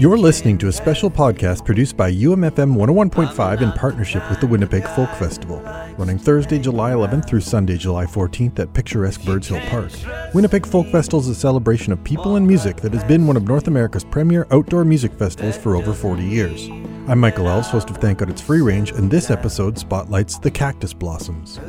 You're 0.00 0.16
listening 0.16 0.56
to 0.56 0.68
a 0.68 0.72
special 0.72 1.10
podcast 1.10 1.66
produced 1.66 1.94
by 1.94 2.10
UMFM 2.10 2.74
101.5 2.74 3.60
in 3.60 3.70
partnership 3.72 4.26
with 4.30 4.40
the 4.40 4.46
Winnipeg 4.46 4.82
Folk 4.96 5.10
Festival, 5.16 5.60
running 5.98 6.16
Thursday, 6.16 6.58
July 6.58 6.92
11th 6.92 7.28
through 7.28 7.42
Sunday, 7.42 7.76
July 7.76 8.06
14th 8.06 8.58
at 8.60 8.72
picturesque 8.72 9.22
Birds 9.26 9.48
Hill 9.48 9.60
Park. 9.68 9.92
Winnipeg 10.32 10.64
Folk 10.64 10.86
Festival 10.86 11.20
is 11.20 11.28
a 11.28 11.34
celebration 11.34 11.92
of 11.92 12.02
people 12.02 12.36
and 12.36 12.46
music 12.46 12.78
that 12.78 12.94
has 12.94 13.04
been 13.04 13.26
one 13.26 13.36
of 13.36 13.46
North 13.46 13.68
America's 13.68 14.02
premier 14.02 14.46
outdoor 14.50 14.86
music 14.86 15.12
festivals 15.12 15.58
for 15.58 15.76
over 15.76 15.92
40 15.92 16.24
years. 16.24 16.70
I'm 17.06 17.20
Michael 17.20 17.46
Elves, 17.46 17.68
host 17.68 17.90
of 17.90 17.98
Thank 17.98 18.20
God 18.20 18.30
It's 18.30 18.40
Free 18.40 18.62
Range, 18.62 18.92
and 18.92 19.10
this 19.10 19.30
episode 19.30 19.78
spotlights 19.78 20.38
the 20.38 20.50
Cactus 20.50 20.94
Blossoms. 20.94 21.60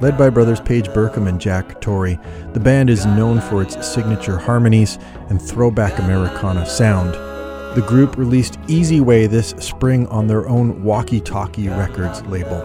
Led 0.00 0.16
by 0.16 0.30
brothers 0.30 0.60
Page 0.60 0.86
Burkum 0.90 1.28
and 1.28 1.40
Jack 1.40 1.80
Torrey, 1.80 2.20
the 2.52 2.60
band 2.60 2.88
is 2.88 3.04
known 3.04 3.40
for 3.40 3.62
its 3.62 3.84
signature 3.84 4.38
harmonies 4.38 4.96
and 5.28 5.42
throwback 5.42 5.98
Americana 5.98 6.64
sound. 6.66 7.33
The 7.74 7.82
group 7.88 8.16
released 8.16 8.58
Easy 8.68 9.00
Way 9.00 9.26
this 9.26 9.48
spring 9.58 10.06
on 10.06 10.28
their 10.28 10.48
own 10.48 10.84
Walkie 10.84 11.20
Talkie 11.20 11.68
Records 11.68 12.22
label. 12.26 12.60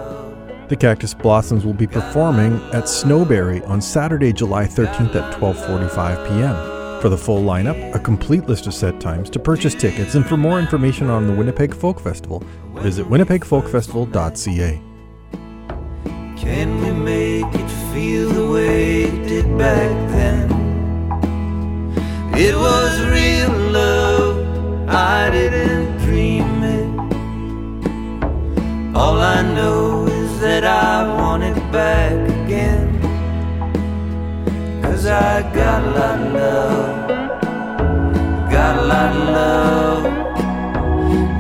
The 0.67 0.75
Cactus 0.75 1.15
Blossoms 1.15 1.65
will 1.65 1.73
be 1.73 1.87
performing 1.87 2.57
at 2.73 2.83
Snowberry 2.83 3.67
on 3.67 3.81
Saturday, 3.81 4.31
July 4.31 4.65
13th 4.65 5.15
at 5.15 5.33
12:45 5.33 6.27
p.m. 6.27 7.01
For 7.01 7.09
the 7.09 7.17
full 7.17 7.41
lineup, 7.41 7.95
a 7.95 7.99
complete 7.99 8.45
list 8.47 8.67
of 8.67 8.75
set 8.75 8.99
times, 9.01 9.31
to 9.31 9.39
purchase 9.39 9.73
tickets, 9.73 10.13
and 10.13 10.23
for 10.23 10.37
more 10.37 10.59
information 10.59 11.09
on 11.09 11.25
the 11.25 11.33
Winnipeg 11.33 11.73
Folk 11.73 11.99
Festival, 11.99 12.43
visit 12.75 13.07
winnipegfolkfestival.ca. 13.07 14.81
can 16.37 16.81
we 16.81 16.91
make 16.91 17.55
it 17.55 17.69
feel 17.91 18.29
the 18.29 18.51
way 18.51 19.03
it 19.05 19.27
did 19.27 19.57
back 19.57 19.89
then? 20.11 20.51
It 22.35 22.55
was 22.55 23.01
real 23.07 23.28
I 24.91 25.29
didn't 25.29 25.99
dream 25.99 26.63
it. 26.63 26.89
All 28.95 29.21
I 29.21 29.43
know 29.43 30.07
is 30.07 30.39
that 30.39 30.63
I 30.63 31.07
want 31.07 31.43
it 31.43 31.55
back 31.71 32.13
again. 32.27 32.99
Cause 34.81 35.05
I 35.05 35.43
got 35.53 35.83
a 35.83 35.91
lot 35.91 36.19
of 36.19 36.33
love, 36.33 37.07
got 38.49 38.77
a 38.77 38.81
lot 38.81 39.15
of 39.15 39.29
love, 39.37 40.03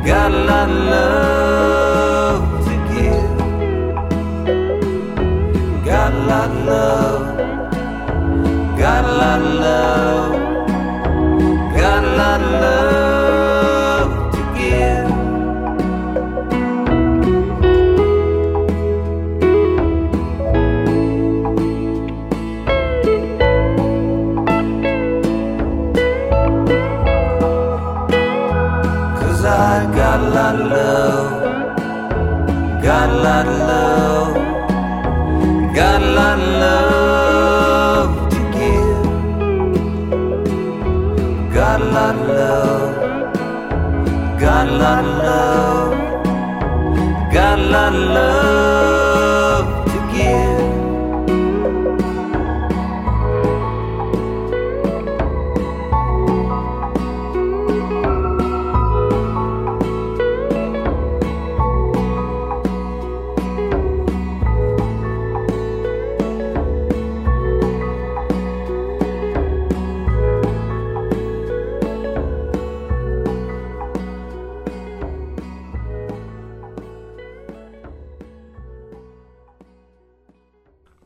got 0.05 0.31
a 0.31 0.43
lot 0.45 0.69
of 0.69 0.77
love 0.93 2.65
to 2.65 2.75
give. 2.93 3.37
Got 5.83 6.13
a 6.13 6.15
lot 6.31 6.51
of 6.51 6.65
love, 6.67 7.37
got 8.77 9.05
a 9.05 9.13
lot 9.23 9.41
of 9.41 9.53
love, 9.65 10.33
got 11.75 12.03
a 12.03 12.15
lot 12.15 12.41
of 12.41 12.51
love 12.51 13.08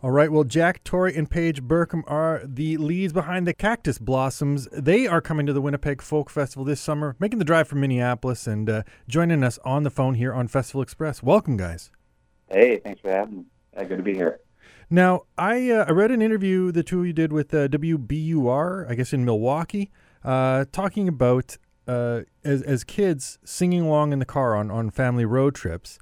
All 0.04 0.12
right, 0.12 0.30
well, 0.30 0.44
Jack 0.44 0.84
Torrey 0.84 1.16
and 1.16 1.30
Page 1.32 1.64
Burkum 1.64 2.04
are 2.08 2.42
the 2.44 2.76
leads 2.76 3.14
behind 3.14 3.48
the 3.48 3.54
Cactus 3.54 3.98
Blossoms. 3.98 4.68
They 4.74 5.08
are 5.08 5.22
coming 5.22 5.46
to 5.46 5.54
the 5.54 5.62
Winnipeg 5.62 6.02
Folk 6.02 6.30
Festival 6.30 6.66
this 6.66 6.82
summer, 6.82 7.16
making 7.20 7.40
the 7.40 7.46
drive 7.46 7.70
from 7.70 7.80
Minneapolis 7.80 8.46
and 8.46 8.70
uh, 8.70 8.84
joining 9.08 9.46
us 9.46 9.60
on 9.64 9.84
the 9.84 9.90
phone 9.90 10.16
here 10.16 10.34
on 10.34 10.50
Festival 10.50 10.82
Express. 10.82 11.24
Welcome, 11.24 11.56
guys. 11.56 11.90
Hey, 12.50 12.80
thanks 12.80 13.00
for 13.00 13.12
having 13.12 13.38
me. 13.38 13.44
Uh, 13.78 13.86
good 13.86 13.96
to 13.96 14.04
be 14.04 14.14
here. 14.14 14.42
Now, 14.90 15.22
I 15.38 15.70
uh, 15.70 15.86
I 15.88 15.92
read 15.92 16.12
an 16.12 16.22
interview 16.22 16.74
the 16.74 16.84
two 16.84 17.00
of 17.00 17.06
you 17.06 17.14
did 17.14 17.32
with 17.32 17.54
uh, 17.54 17.70
WBUR, 17.70 18.92
I 18.92 18.96
guess 18.96 19.14
in 19.14 19.24
Milwaukee, 19.24 19.90
uh, 20.26 20.66
talking 20.74 21.08
about 21.08 21.56
uh, 21.88 22.24
as 22.44 22.62
as 22.64 22.84
kids 22.84 23.40
singing 23.46 23.84
along 23.84 24.12
in 24.12 24.20
the 24.20 24.26
car 24.26 24.54
on, 24.54 24.70
on 24.70 24.90
family 24.90 25.24
road 25.24 25.56
trips, 25.56 25.98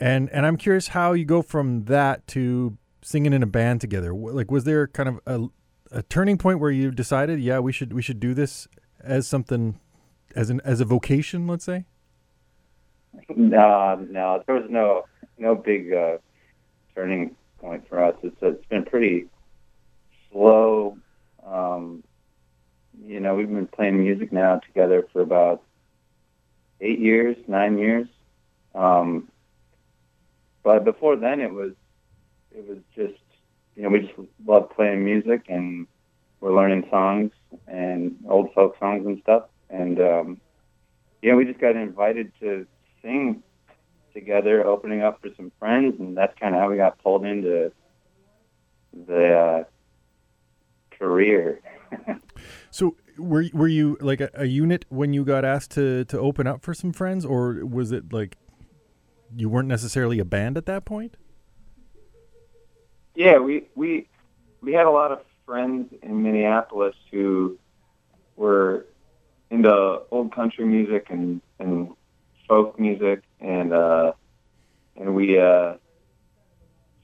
and 0.00 0.28
and 0.30 0.44
I'm 0.44 0.56
curious 0.56 0.88
how 0.88 1.12
you 1.12 1.24
go 1.24 1.42
from 1.42 1.84
that 1.84 2.26
to 2.26 2.76
singing 3.06 3.32
in 3.32 3.40
a 3.40 3.46
band 3.46 3.80
together. 3.80 4.12
Like, 4.12 4.50
was 4.50 4.64
there 4.64 4.88
kind 4.88 5.08
of 5.08 5.20
a, 5.26 5.98
a 5.98 6.02
turning 6.02 6.38
point 6.38 6.58
where 6.58 6.72
you 6.72 6.90
decided, 6.90 7.38
yeah, 7.38 7.60
we 7.60 7.72
should 7.72 7.92
we 7.92 8.02
should 8.02 8.18
do 8.18 8.34
this 8.34 8.66
as 9.00 9.28
something 9.28 9.78
as 10.34 10.50
an 10.50 10.60
as 10.64 10.80
a 10.80 10.84
vocation, 10.84 11.46
let's 11.46 11.64
say? 11.64 11.84
No, 13.28 14.04
no, 14.10 14.42
there 14.44 14.56
was 14.56 14.68
no 14.68 15.04
no 15.38 15.54
big 15.54 15.92
uh, 15.92 16.18
turning 16.96 17.36
point 17.58 17.88
for 17.88 18.02
us. 18.02 18.16
It's 18.24 18.36
it's 18.42 18.66
been 18.66 18.84
pretty 18.84 19.26
slow. 20.32 20.98
Um, 21.46 22.02
you 23.04 23.20
know, 23.20 23.36
we've 23.36 23.48
been 23.48 23.68
playing 23.68 24.02
music 24.02 24.32
now 24.32 24.58
together 24.58 25.06
for 25.12 25.20
about 25.20 25.62
eight 26.80 26.98
years, 26.98 27.36
nine 27.46 27.78
years. 27.78 28.08
Um, 28.74 29.28
but 30.64 30.84
before 30.84 31.14
then, 31.14 31.40
it 31.40 31.52
was 31.52 31.72
it 32.56 32.68
was 32.68 32.78
just 32.94 33.20
you 33.74 33.82
know 33.82 33.90
we 33.90 34.00
just 34.00 34.14
loved 34.46 34.70
playing 34.70 35.04
music 35.04 35.44
and 35.48 35.86
we're 36.40 36.54
learning 36.54 36.86
songs 36.90 37.32
and 37.66 38.16
old 38.28 38.52
folk 38.54 38.78
songs 38.78 39.06
and 39.06 39.20
stuff. 39.22 39.44
And 39.70 40.00
um, 40.00 40.40
yeah, 41.22 41.34
we 41.34 41.44
just 41.44 41.60
got 41.60 41.76
invited 41.76 42.32
to 42.40 42.66
sing 43.02 43.42
together, 44.12 44.66
opening 44.66 45.02
up 45.02 45.20
for 45.20 45.28
some 45.36 45.52
friends, 45.58 45.98
and 45.98 46.16
that's 46.16 46.38
kind 46.38 46.54
of 46.54 46.60
how 46.60 46.70
we 46.70 46.76
got 46.76 46.98
pulled 47.02 47.24
into 47.24 47.72
the 49.06 49.34
uh, 49.34 49.64
career. 50.98 51.60
So 52.70 52.96
were 53.16 53.46
were 53.54 53.68
you 53.68 53.96
like 54.02 54.20
a, 54.20 54.28
a 54.34 54.44
unit 54.44 54.84
when 54.90 55.14
you 55.14 55.24
got 55.24 55.46
asked 55.46 55.70
to 55.72 56.04
to 56.04 56.18
open 56.18 56.46
up 56.46 56.60
for 56.60 56.74
some 56.74 56.92
friends, 56.92 57.24
or 57.24 57.64
was 57.64 57.90
it 57.90 58.12
like 58.12 58.36
you 59.34 59.48
weren't 59.48 59.68
necessarily 59.68 60.18
a 60.18 60.26
band 60.26 60.58
at 60.58 60.66
that 60.66 60.84
point? 60.84 61.16
Yeah, 63.16 63.38
we 63.38 63.68
we 63.74 64.08
we 64.60 64.72
had 64.74 64.86
a 64.86 64.90
lot 64.90 65.10
of 65.10 65.20
friends 65.46 65.92
in 66.02 66.22
Minneapolis 66.22 66.94
who 67.10 67.58
were 68.36 68.86
into 69.50 70.02
old 70.10 70.32
country 70.34 70.66
music 70.66 71.06
and 71.08 71.40
and 71.58 71.94
folk 72.46 72.78
music, 72.78 73.22
and 73.40 73.72
uh, 73.72 74.12
and 74.96 75.14
we 75.14 75.38
uh, 75.38 75.74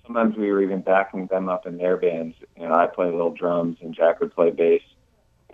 sometimes 0.06 0.36
we 0.36 0.52
were 0.52 0.62
even 0.62 0.82
backing 0.82 1.26
them 1.26 1.48
up 1.48 1.66
in 1.66 1.78
their 1.78 1.96
bands. 1.96 2.36
You 2.56 2.68
know, 2.68 2.74
I 2.74 2.86
play 2.86 3.06
little 3.06 3.32
drums 3.32 3.78
and 3.80 3.94
Jack 3.94 4.20
would 4.20 4.34
play 4.34 4.50
bass, 4.50 4.82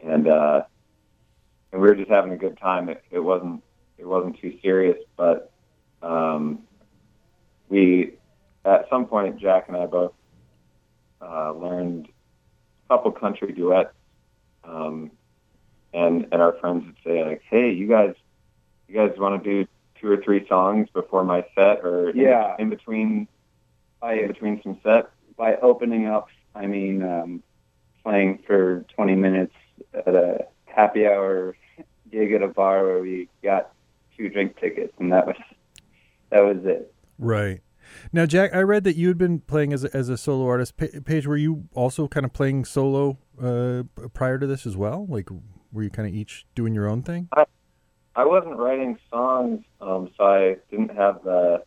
and 0.03 0.27
uh, 0.27 0.63
and 1.73 1.81
we 1.81 1.89
were 1.89 1.95
just 1.95 2.11
having 2.11 2.33
a 2.33 2.37
good 2.37 2.59
time. 2.59 2.89
It, 2.89 3.05
it 3.13 3.21
wasn't 3.21 3.63
it 3.97 4.07
wasn't 4.07 4.41
too 4.41 4.59
serious, 4.61 4.99
but 5.17 5.53
um, 6.03 6.61
we 7.69 8.15
at 8.65 8.89
some 8.91 9.07
point 9.07 9.39
Jack 9.39 9.69
and 9.69 9.77
I 9.77 9.87
both 9.87 10.13
uh, 11.21 11.53
learned 11.53 12.09
a 12.89 12.95
couple 12.95 13.11
country 13.13 13.53
duets, 13.53 13.93
um, 14.65 15.11
and 15.93 16.27
and 16.33 16.43
our 16.43 16.53
friends 16.61 16.85
would 16.87 16.97
say 17.05 17.25
like, 17.25 17.43
"Hey, 17.49 17.71
you 17.73 17.89
guys, 17.89 18.15
you 18.89 18.95
guys 18.95 19.19
want 19.19 19.43
to 19.43 19.51
do 19.65 19.69
two 20.01 20.11
or 20.11 20.17
three 20.23 20.47
songs 20.49 20.89
before 20.93 21.25
my 21.25 21.45
set, 21.55 21.85
or 21.85 22.11
in- 22.11 22.17
Yeah. 22.19 22.55
in, 22.59 22.71
between 22.71 23.27
by 24.01 24.15
in 24.15 24.29
between 24.29 24.63
some 24.63 24.79
sets?" 24.83 25.09
by 25.37 25.55
opening 25.57 26.07
up, 26.07 26.29
I 26.55 26.67
mean 26.67 27.03
um, 27.03 27.43
playing 28.03 28.39
for 28.47 28.85
20 28.97 29.15
minutes 29.15 29.55
at 29.95 30.15
a 30.15 30.47
happy 30.67 31.07
hour 31.07 31.57
gig 32.11 32.33
at 32.33 32.43
a 32.43 32.49
bar 32.49 32.85
where 32.85 33.01
we 33.01 33.29
got 33.43 33.71
two 34.17 34.29
drink 34.29 34.59
tickets, 34.59 34.93
and 34.99 35.13
that 35.13 35.27
was 35.27 35.37
that 36.31 36.45
was 36.45 36.65
it. 36.65 36.93
Right. 37.19 37.61
Now, 38.13 38.27
Jack, 38.27 38.55
I 38.55 38.61
read 38.61 38.85
that 38.85 38.97
you 38.97 39.09
had 39.09 39.19
been 39.19 39.41
playing 39.41 39.73
as 39.73 39.85
a, 39.85 39.97
as 39.97 40.09
a 40.09 40.17
solo 40.17 40.47
artist. 40.47 40.77
Pa- 40.77 41.01
Page, 41.05 41.27
were 41.27 41.37
you 41.37 41.69
also 41.75 42.09
kind 42.09 42.25
of 42.25 42.33
playing 42.33 42.65
solo 42.65 43.19
uh, 43.43 43.83
prior 44.15 44.39
to 44.39 44.47
this 44.47 44.67
as 44.67 44.77
well? 44.77 45.07
Like, 45.09 45.29
were 45.73 45.83
you 45.83 45.91
kind 45.91 46.09
of 46.09 46.15
each 46.15 46.47
doing 46.55 46.75
your 46.75 46.89
own 46.89 47.03
thing? 47.03 47.29
I 48.19 48.25
wasn't 48.25 48.57
writing 48.57 48.99
songs, 49.11 49.65
um, 49.81 50.11
so 50.17 50.25
I 50.25 50.57
didn't 50.73 50.97
have 50.97 51.23
the, 51.23 51.63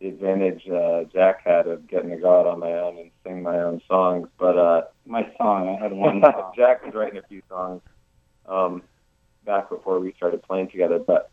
the 0.00 0.08
advantage 0.08 0.68
uh, 0.68 1.04
Jack 1.04 1.42
had 1.44 1.66
of 1.66 1.88
getting 1.88 2.10
to 2.10 2.16
go 2.16 2.40
out 2.40 2.46
on 2.46 2.60
my 2.60 2.72
own 2.72 2.98
and 2.98 3.10
sing 3.24 3.42
my 3.42 3.58
own 3.60 3.80
songs. 3.88 4.28
But 4.38 4.58
uh, 4.58 4.82
My 5.06 5.26
song, 5.38 5.68
I 5.68 5.82
had 5.82 5.92
one 5.94 6.22
Jack 6.54 6.84
was 6.84 6.94
writing 6.94 7.18
a 7.18 7.22
few 7.22 7.40
songs 7.48 7.80
um, 8.46 8.82
back 9.46 9.70
before 9.70 9.98
we 9.98 10.12
started 10.12 10.42
playing 10.42 10.68
together. 10.68 10.98
But 10.98 11.30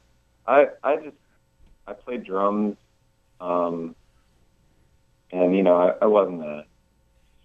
I, 0.47 0.67
I 0.83 0.95
just, 0.95 1.17
I 1.85 1.91
played 1.91 2.23
drums, 2.23 2.77
um, 3.41 3.93
and 5.31 5.55
you 5.55 5.63
know, 5.63 5.75
I, 5.77 6.03
I 6.03 6.05
wasn't 6.07 6.41
a 6.43 6.65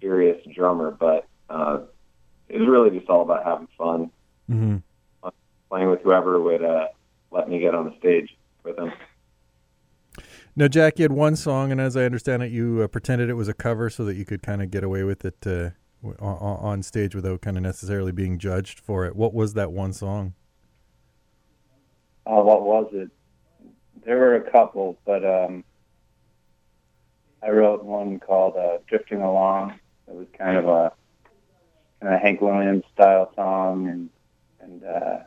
serious 0.01 0.41
drummer, 0.55 0.91
but 0.91 1.27
uh, 1.49 1.81
it 2.49 2.59
was 2.59 2.69
really 2.69 2.97
just 2.97 3.09
all 3.11 3.23
about 3.23 3.45
having 3.45 3.69
fun, 3.79 4.11
Mm-hmm. 4.51 5.29
playing 5.69 5.91
with 5.91 6.03
whoever 6.03 6.41
would 6.41 6.63
uh, 6.63 6.87
let 7.33 7.49
me 7.49 7.59
get 7.59 7.75
on 7.75 7.87
the 7.87 7.97
stage 7.99 8.37
with 8.63 8.77
them. 8.77 8.93
Now, 10.55 10.69
Jack, 10.69 10.99
you 10.99 11.03
had 11.03 11.13
one 11.13 11.37
song, 11.37 11.71
and 11.73 11.81
as 11.81 11.97
I 11.97 12.05
understand 12.05 12.43
it, 12.43 12.51
you 12.53 12.81
uh, 12.83 12.87
pretended 12.87 13.29
it 13.29 13.35
was 13.35 13.49
a 13.49 13.55
cover 13.55 13.91
so 13.91 14.05
that 14.05 14.15
you 14.15 14.25
could 14.25 14.43
kind 14.43 14.63
of 14.63 14.71
get 14.71 14.85
away 14.85 15.03
with 15.03 15.25
it 15.25 15.37
uh, 15.47 15.71
w- 16.03 16.17
on, 16.21 16.59
on 16.59 16.83
stage 16.83 17.15
without 17.15 17.43
kind 17.43 17.57
of 17.57 17.63
necessarily 17.63 18.13
being 18.13 18.39
judged 18.39 18.79
for 18.81 19.05
it. 19.05 19.17
What 19.17 19.35
was 19.35 19.55
that 19.55 19.73
one 19.73 19.93
song? 19.93 20.35
Oh, 22.25 22.43
what 22.45 22.63
was 22.63 22.89
it? 22.93 23.11
There 24.05 24.17
were 24.17 24.37
a 24.37 24.51
couple, 24.51 24.97
but 25.05 25.25
um, 25.25 25.65
I 27.47 27.51
wrote 27.51 27.85
one 27.85 28.19
called 28.19 28.57
uh, 28.57 28.79
"Drifting 28.89 29.23
Along." 29.23 29.79
It 30.09 30.15
was 30.15 30.27
kind 30.37 30.57
of 30.57 30.67
a 30.67 30.93
kind 32.01 32.15
of 32.15 32.21
Hank 32.21 32.41
Williams 32.41 32.85
style 32.93 33.31
song, 33.37 33.89
and 33.89 34.11
and 34.61 34.85
uh, 34.85 35.19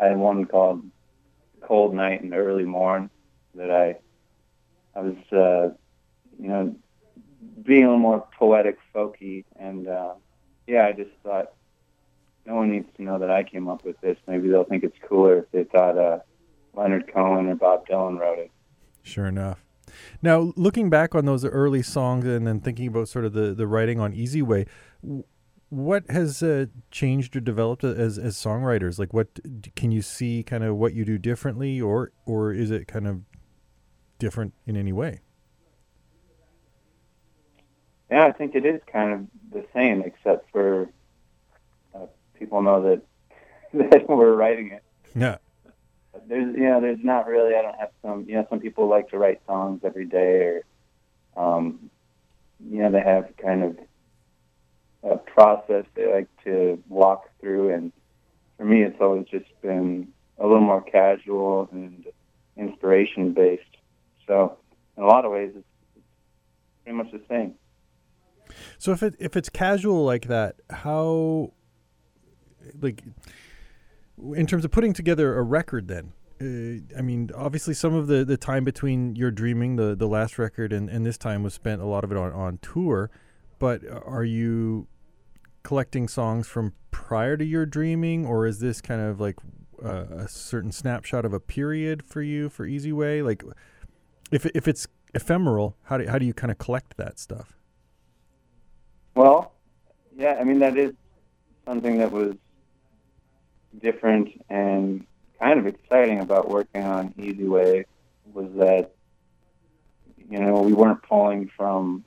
I 0.00 0.06
had 0.06 0.16
one 0.16 0.46
called 0.46 0.82
"Cold 1.60 1.94
Night 1.94 2.22
and 2.22 2.32
Early 2.32 2.64
Morn" 2.64 3.10
that 3.54 3.70
I 3.70 3.98
I 4.98 5.02
was 5.02 5.16
uh, 5.32 5.74
you 6.40 6.48
know 6.48 6.74
being 7.62 7.84
a 7.84 7.88
little 7.88 7.98
more 7.98 8.26
poetic, 8.38 8.78
folky, 8.94 9.44
and 9.56 9.86
uh, 9.86 10.14
yeah, 10.66 10.86
I 10.86 10.92
just 10.92 11.10
thought 11.22 11.52
no 12.46 12.54
one 12.54 12.70
needs 12.70 12.88
to 12.96 13.02
know 13.02 13.18
that 13.18 13.30
I 13.30 13.42
came 13.42 13.68
up 13.68 13.84
with 13.84 14.00
this. 14.00 14.16
Maybe 14.26 14.48
they'll 14.48 14.64
think 14.64 14.82
it's 14.82 14.96
cooler 15.06 15.40
if 15.40 15.50
they 15.50 15.64
thought 15.64 15.98
uh, 15.98 16.20
Leonard 16.72 17.12
Cohen 17.12 17.48
or 17.48 17.54
Bob 17.54 17.86
Dylan 17.86 18.18
wrote 18.18 18.38
it. 18.38 18.50
Sure 19.02 19.26
enough. 19.26 19.62
Now, 20.22 20.52
looking 20.56 20.90
back 20.90 21.14
on 21.14 21.24
those 21.24 21.44
early 21.44 21.82
songs 21.82 22.24
and 22.24 22.46
then 22.46 22.60
thinking 22.60 22.88
about 22.88 23.08
sort 23.08 23.24
of 23.24 23.32
the, 23.32 23.54
the 23.54 23.66
writing 23.66 24.00
on 24.00 24.12
Easy 24.12 24.42
Way, 24.42 24.66
w- 25.02 25.24
what 25.70 26.10
has 26.10 26.42
uh, 26.42 26.66
changed 26.90 27.36
or 27.36 27.40
developed 27.40 27.84
as 27.84 28.18
as 28.18 28.36
songwriters? 28.36 28.98
Like, 28.98 29.12
what 29.12 29.38
can 29.76 29.92
you 29.92 30.00
see 30.02 30.42
kind 30.42 30.64
of 30.64 30.76
what 30.76 30.94
you 30.94 31.04
do 31.04 31.18
differently, 31.18 31.80
or 31.80 32.12
or 32.24 32.52
is 32.52 32.70
it 32.70 32.88
kind 32.88 33.06
of 33.06 33.20
different 34.18 34.54
in 34.66 34.76
any 34.76 34.92
way? 34.92 35.20
Yeah, 38.10 38.24
I 38.24 38.32
think 38.32 38.54
it 38.54 38.64
is 38.64 38.80
kind 38.90 39.12
of 39.12 39.26
the 39.52 39.66
same, 39.74 40.02
except 40.02 40.50
for 40.50 40.88
uh, 41.94 42.06
people 42.38 42.62
know 42.62 42.82
that 42.82 43.02
that 43.90 44.08
we're 44.08 44.34
writing 44.34 44.70
it. 44.72 44.82
Yeah. 45.14 45.36
There's, 46.28 46.54
know, 46.54 46.80
there's 46.80 47.02
not 47.02 47.26
really. 47.26 47.54
I 47.54 47.62
don't 47.62 47.78
have 47.78 47.90
some. 48.02 48.26
You 48.28 48.36
know, 48.36 48.46
some 48.50 48.60
people 48.60 48.86
like 48.88 49.08
to 49.10 49.18
write 49.18 49.40
songs 49.46 49.80
every 49.84 50.04
day, 50.04 50.42
or, 50.42 50.64
um, 51.36 51.90
you 52.60 52.80
know, 52.80 52.90
they 52.90 53.00
have 53.00 53.32
kind 53.42 53.64
of 53.64 53.78
a 55.02 55.16
process 55.16 55.84
they 55.94 56.12
like 56.12 56.28
to 56.44 56.82
walk 56.88 57.30
through. 57.40 57.72
And 57.72 57.92
for 58.58 58.64
me, 58.64 58.82
it's 58.82 59.00
always 59.00 59.26
just 59.26 59.46
been 59.62 60.08
a 60.38 60.46
little 60.46 60.60
more 60.60 60.82
casual 60.82 61.68
and 61.72 62.06
inspiration 62.56 63.32
based. 63.32 63.62
So, 64.26 64.58
in 64.96 65.04
a 65.04 65.06
lot 65.06 65.24
of 65.24 65.32
ways, 65.32 65.52
it's, 65.56 65.64
it's 65.96 66.04
pretty 66.84 66.98
much 66.98 67.10
the 67.10 67.22
same. 67.28 67.54
So 68.78 68.92
if 68.92 69.02
it 69.02 69.14
if 69.18 69.36
it's 69.36 69.48
casual 69.48 70.04
like 70.04 70.26
that, 70.26 70.56
how 70.70 71.52
like 72.80 73.02
in 74.34 74.46
terms 74.46 74.64
of 74.64 74.70
putting 74.70 74.92
together 74.92 75.38
a 75.38 75.42
record 75.42 75.88
then 75.88 76.12
uh, 76.40 76.96
I 76.96 77.02
mean, 77.02 77.30
obviously, 77.34 77.74
some 77.74 77.94
of 77.94 78.06
the, 78.06 78.24
the 78.24 78.36
time 78.36 78.64
between 78.64 79.16
You're 79.16 79.30
Dreaming, 79.30 79.76
the, 79.76 79.94
the 79.96 80.06
last 80.06 80.38
record, 80.38 80.72
and, 80.72 80.88
and 80.88 81.04
this 81.04 81.18
time 81.18 81.42
was 81.42 81.54
spent 81.54 81.82
a 81.82 81.86
lot 81.86 82.04
of 82.04 82.12
it 82.12 82.18
on, 82.18 82.32
on 82.32 82.58
tour. 82.58 83.10
But 83.58 83.82
are 84.06 84.24
you 84.24 84.86
collecting 85.64 86.06
songs 86.06 86.46
from 86.46 86.74
prior 86.90 87.36
to 87.36 87.44
You're 87.44 87.66
Dreaming, 87.66 88.24
or 88.24 88.46
is 88.46 88.60
this 88.60 88.80
kind 88.80 89.00
of 89.00 89.20
like 89.20 89.36
uh, 89.84 90.04
a 90.10 90.28
certain 90.28 90.70
snapshot 90.70 91.24
of 91.24 91.32
a 91.32 91.40
period 91.40 92.04
for 92.04 92.22
you 92.22 92.48
for 92.48 92.66
Easy 92.66 92.92
Way? 92.92 93.20
Like, 93.22 93.42
if 94.30 94.46
if 94.46 94.68
it's 94.68 94.86
ephemeral, 95.14 95.76
how 95.84 95.98
do 95.98 96.06
how 96.06 96.18
do 96.18 96.26
you 96.26 96.34
kind 96.34 96.52
of 96.52 96.58
collect 96.58 96.96
that 96.98 97.18
stuff? 97.18 97.56
Well, 99.16 99.54
yeah, 100.16 100.36
I 100.40 100.44
mean 100.44 100.60
that 100.60 100.76
is 100.76 100.94
something 101.66 101.98
that 101.98 102.12
was 102.12 102.36
different 103.82 104.28
and 104.48 105.04
kind 105.40 105.58
of 105.58 105.66
exciting 105.66 106.20
about 106.20 106.48
working 106.48 106.84
on 106.84 107.14
Easy 107.18 107.44
Way 107.44 107.86
was 108.32 108.50
that 108.56 108.92
you 110.30 110.38
know 110.38 110.60
we 110.62 110.72
weren't 110.72 111.02
pulling 111.02 111.50
from 111.56 112.04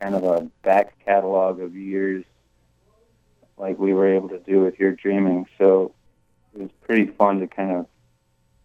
kind 0.00 0.14
of 0.14 0.24
a 0.24 0.50
back 0.62 0.98
catalog 1.04 1.60
of 1.60 1.76
years 1.76 2.24
like 3.56 3.78
we 3.78 3.92
were 3.92 4.08
able 4.08 4.28
to 4.30 4.38
do 4.38 4.60
with 4.60 4.78
You're 4.78 4.92
Dreaming. 4.92 5.46
So 5.58 5.94
it 6.54 6.62
was 6.62 6.70
pretty 6.86 7.06
fun 7.06 7.40
to 7.40 7.46
kind 7.46 7.72
of 7.72 7.86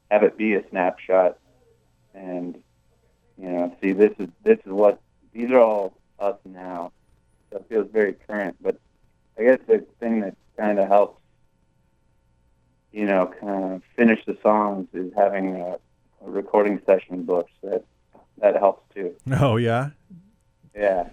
have 0.10 0.24
it 0.24 0.38
be 0.38 0.54
a 0.54 0.68
snapshot 0.70 1.38
and 2.14 2.56
you 3.38 3.50
know 3.50 3.76
see 3.82 3.92
this 3.92 4.14
is 4.20 4.30
this 4.44 4.60
is 4.66 4.72
what 4.72 5.02
these 5.34 5.52
are 5.52 5.60
all 5.60 5.94
us 6.20 6.38
now 6.46 6.92
so 7.56 7.58
it 7.58 7.66
feels 7.70 7.88
very 7.92 8.14
current. 8.14 8.58
But 8.62 8.78
I 9.38 9.44
guess 9.44 9.60
the 9.68 9.86
thing 10.00 10.22
that 10.22 10.36
kind 10.58 10.80
of 10.80 10.88
helps, 10.88 11.22
you 12.96 13.06
know, 13.06 13.30
kind 13.42 13.74
of 13.74 13.82
finish 13.98 14.24
the 14.25 14.38
songs 14.42 14.88
is 14.94 15.12
having 15.18 15.58
a, 15.58 15.78
a 16.25 16.30
recording 16.30 16.82
session 16.86 17.24
booked. 17.24 17.52
That 17.62 17.84
that 18.38 18.56
helps 18.56 18.84
too. 18.96 19.14
Oh 19.32 19.58
yeah. 19.58 19.90
Yeah. 20.74 21.10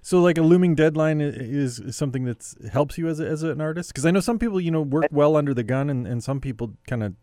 So 0.00 0.20
like 0.20 0.38
a 0.38 0.42
looming 0.42 0.74
deadline 0.74 1.20
is, 1.20 1.78
is 1.78 1.96
something 1.96 2.24
that 2.24 2.44
helps 2.72 2.98
you 2.98 3.06
as 3.06 3.20
a, 3.20 3.26
as 3.26 3.44
an 3.44 3.60
artist 3.60 3.90
because 3.90 4.04
I 4.04 4.10
know 4.10 4.18
some 4.18 4.38
people 4.38 4.60
you 4.60 4.72
know 4.72 4.82
work 4.82 5.06
well 5.12 5.36
under 5.36 5.54
the 5.54 5.62
gun 5.62 5.88
and, 5.90 6.06
and 6.06 6.22
some 6.22 6.40
people 6.40 6.72
kind 6.88 7.04
of 7.04 7.14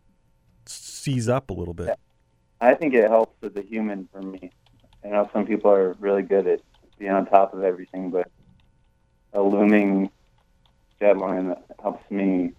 seize 0.65 1.27
up 1.27 1.49
a 1.49 1.53
little 1.53 1.73
bit. 1.73 1.97
I 2.61 2.73
think 2.75 2.93
it 2.93 3.09
helps 3.09 3.35
as 3.43 3.55
a 3.55 3.61
human 3.61 4.07
for 4.11 4.21
me. 4.21 4.51
I 5.03 5.09
know 5.09 5.29
some 5.33 5.45
people 5.45 5.71
are 5.71 5.93
really 5.99 6.21
good 6.21 6.47
at 6.47 6.61
being 6.97 7.11
on 7.11 7.25
top 7.25 7.53
of 7.53 7.63
everything, 7.63 8.11
but 8.11 8.29
a 9.33 9.41
looming 9.41 10.09
deadline 10.99 11.55
helps 11.81 12.09
me 12.09 12.53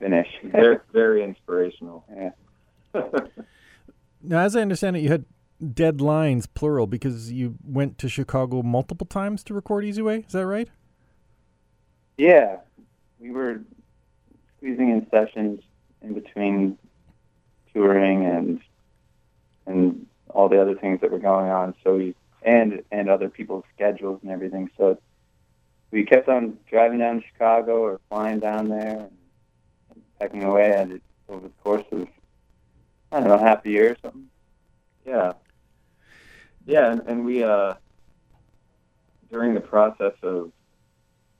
finish. 0.00 0.28
Very, 0.42 0.78
very 0.92 1.22
inspirational. 1.22 2.04
yeah. 2.14 2.30
Now, 4.22 4.40
as 4.40 4.54
I 4.54 4.60
understand 4.60 4.96
it, 4.96 5.00
you 5.00 5.08
had 5.08 5.24
deadlines 5.62 6.46
plural 6.52 6.86
because 6.86 7.32
you 7.32 7.56
went 7.64 7.96
to 7.98 8.08
Chicago 8.08 8.62
multiple 8.62 9.06
times 9.06 9.42
to 9.44 9.54
record 9.54 9.84
Easy 9.84 10.02
Way. 10.02 10.24
Is 10.26 10.32
that 10.32 10.46
right? 10.46 10.68
Yeah, 12.18 12.56
we 13.18 13.30
were 13.30 13.60
squeezing 14.56 14.90
in 14.90 15.06
sessions 15.10 15.62
in 16.02 16.12
between 16.12 16.76
touring 17.72 18.26
and 18.26 18.60
and 19.66 20.06
all 20.28 20.48
the 20.48 20.60
other 20.60 20.74
things 20.74 21.00
that 21.00 21.10
were 21.10 21.18
going 21.18 21.50
on. 21.50 21.74
So 21.82 21.96
we 21.96 22.14
and 22.42 22.82
and 22.92 23.08
other 23.08 23.28
people's 23.28 23.64
schedules 23.74 24.20
and 24.22 24.30
everything. 24.30 24.70
So 24.76 24.98
we 25.90 26.04
kept 26.04 26.28
on 26.28 26.58
driving 26.68 26.98
down 26.98 27.20
to 27.20 27.26
Chicago 27.32 27.78
or 27.78 28.00
flying 28.10 28.40
down 28.40 28.68
there 28.68 28.98
and, 29.00 29.10
pecking 30.20 30.44
away 30.44 30.70
at 30.72 30.90
it 30.90 31.02
over 31.28 31.48
the 31.48 31.54
course 31.64 31.84
of 31.90 32.06
I 33.10 33.20
don't 33.20 33.28
know 33.28 33.38
half 33.38 33.64
a 33.64 33.70
year 33.70 33.92
or 33.92 33.96
something. 34.02 34.28
Yeah. 35.04 35.32
Yeah, 36.66 36.92
and, 36.92 37.00
and 37.06 37.24
we 37.24 37.42
uh 37.42 37.74
during 39.30 39.54
the 39.54 39.60
process 39.60 40.12
of 40.22 40.52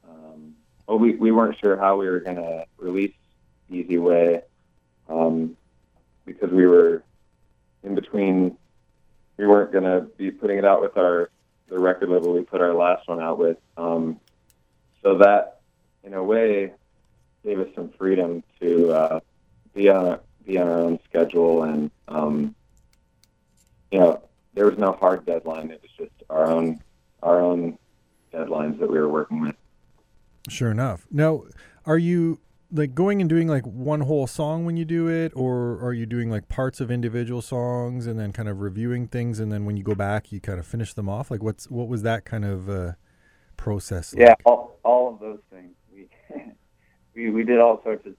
um 0.08 0.54
well 0.86 0.98
we, 0.98 1.14
we 1.16 1.30
weren't 1.30 1.58
sure 1.58 1.76
how 1.76 1.96
we 1.98 2.08
were 2.08 2.20
gonna 2.20 2.64
release 2.78 3.12
Easy 3.70 3.98
Way, 3.98 4.42
um 5.08 5.56
because 6.24 6.50
we 6.50 6.66
were 6.66 7.04
in 7.84 7.94
between 7.94 8.56
we 9.36 9.46
weren't 9.46 9.72
gonna 9.72 10.00
be 10.16 10.30
putting 10.30 10.58
it 10.58 10.64
out 10.64 10.80
with 10.80 10.96
our 10.96 11.30
the 11.68 11.78
record 11.78 12.08
label 12.08 12.32
we 12.32 12.42
put 12.42 12.60
our 12.60 12.74
last 12.74 13.06
one 13.06 13.20
out 13.20 13.38
with. 13.38 13.58
Um 13.76 14.18
so 15.02 15.18
that 15.18 15.60
in 16.02 16.14
a 16.14 16.22
way, 16.22 16.72
gave 17.44 17.60
us 17.60 17.68
some 17.74 17.90
freedom 17.98 18.42
to 18.60 18.92
uh, 18.92 19.20
be 19.74 19.88
on 19.88 20.18
be 20.44 20.58
on 20.58 20.68
our 20.68 20.80
own 20.80 20.98
schedule, 21.08 21.64
and 21.64 21.90
um, 22.08 22.54
you 23.90 23.98
know, 23.98 24.22
there 24.54 24.66
was 24.66 24.78
no 24.78 24.92
hard 24.92 25.26
deadline. 25.26 25.70
It 25.70 25.82
was 25.82 25.90
just 25.96 26.22
our 26.30 26.46
own 26.46 26.80
our 27.22 27.40
own 27.40 27.78
deadlines 28.32 28.78
that 28.80 28.90
we 28.90 28.98
were 28.98 29.08
working 29.08 29.40
with. 29.40 29.56
Sure 30.48 30.70
enough. 30.70 31.06
Now, 31.10 31.44
are 31.84 31.98
you 31.98 32.40
like 32.72 32.94
going 32.94 33.20
and 33.20 33.28
doing 33.28 33.48
like 33.48 33.64
one 33.64 34.02
whole 34.02 34.26
song 34.26 34.64
when 34.64 34.76
you 34.76 34.84
do 34.84 35.08
it, 35.08 35.32
or 35.34 35.78
are 35.80 35.92
you 35.92 36.06
doing 36.06 36.30
like 36.30 36.48
parts 36.48 36.80
of 36.80 36.90
individual 36.90 37.42
songs 37.42 38.06
and 38.06 38.18
then 38.18 38.32
kind 38.32 38.48
of 38.48 38.60
reviewing 38.60 39.08
things, 39.08 39.40
and 39.40 39.52
then 39.52 39.64
when 39.64 39.76
you 39.76 39.82
go 39.82 39.94
back, 39.94 40.32
you 40.32 40.40
kind 40.40 40.58
of 40.58 40.66
finish 40.66 40.94
them 40.94 41.08
off? 41.08 41.30
Like, 41.30 41.42
what's 41.42 41.68
what 41.68 41.88
was 41.88 42.02
that 42.02 42.24
kind 42.24 42.44
of 42.44 42.70
uh, 42.70 42.92
process? 43.56 44.14
Yeah, 44.16 44.34
all, 44.44 44.78
all 44.84 45.12
of 45.12 45.20
those 45.20 45.40
things. 45.50 45.74
We 47.14 47.30
we 47.30 47.44
did 47.44 47.58
all 47.58 47.82
sorts 47.82 48.06
of 48.06 48.14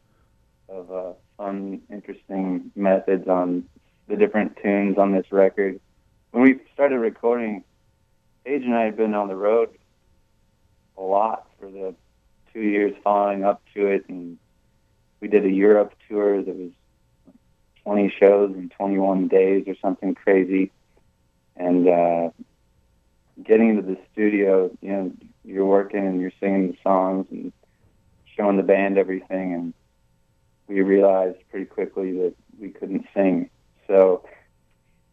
of 0.70 0.92
uh, 0.92 1.14
fun, 1.38 1.82
interesting 1.92 2.72
methods 2.76 3.28
on 3.28 3.66
the 4.08 4.16
different 4.16 4.58
tunes 4.62 4.98
on 4.98 5.12
this 5.12 5.26
record. 5.32 5.80
When 6.32 6.44
we 6.44 6.60
started 6.74 7.00
recording, 7.00 7.64
Page 8.46 8.64
and 8.64 8.74
I 8.74 8.86
had 8.86 8.98
been 8.98 9.14
on 9.14 9.28
the 9.28 9.36
road 9.36 9.70
a 10.98 11.02
lot 11.02 11.48
for 11.60 11.70
the 11.70 11.94
two 12.54 12.62
years 12.62 12.96
following 13.04 13.44
up 13.44 13.62
to 13.76 13.88
it, 13.88 14.06
and 14.08 14.38
we 15.20 15.28
did 15.28 15.46
a 15.46 15.50
Europe 15.50 15.94
tour 16.10 16.42
that 16.42 16.56
was 16.56 16.72
20 17.84 18.14
shows 18.20 18.54
in 18.56 18.70
21 18.70 19.28
days 19.28 19.66
or 19.68 19.76
something 19.82 20.16
crazy. 20.16 20.72
And 21.56 21.88
uh, 21.88 22.30
getting 23.44 23.70
into 23.70 23.84
the 23.84 23.98
studio, 24.12 24.72
you 24.82 24.92
know, 24.92 25.12
you're 25.44 25.66
working 25.66 26.06
and 26.06 26.20
you're 26.20 26.32
singing 26.40 26.72
the 26.72 26.78
songs 26.84 27.28
and 27.30 27.54
showing 28.36 28.58
the 28.58 28.64
band 28.64 28.98
everything, 28.98 29.54
and 29.54 29.74
we 30.68 30.82
realized 30.82 31.38
pretty 31.50 31.66
quickly 31.66 32.12
that 32.14 32.34
we 32.60 32.70
couldn't 32.70 33.06
sing. 33.14 33.50
So 33.88 34.24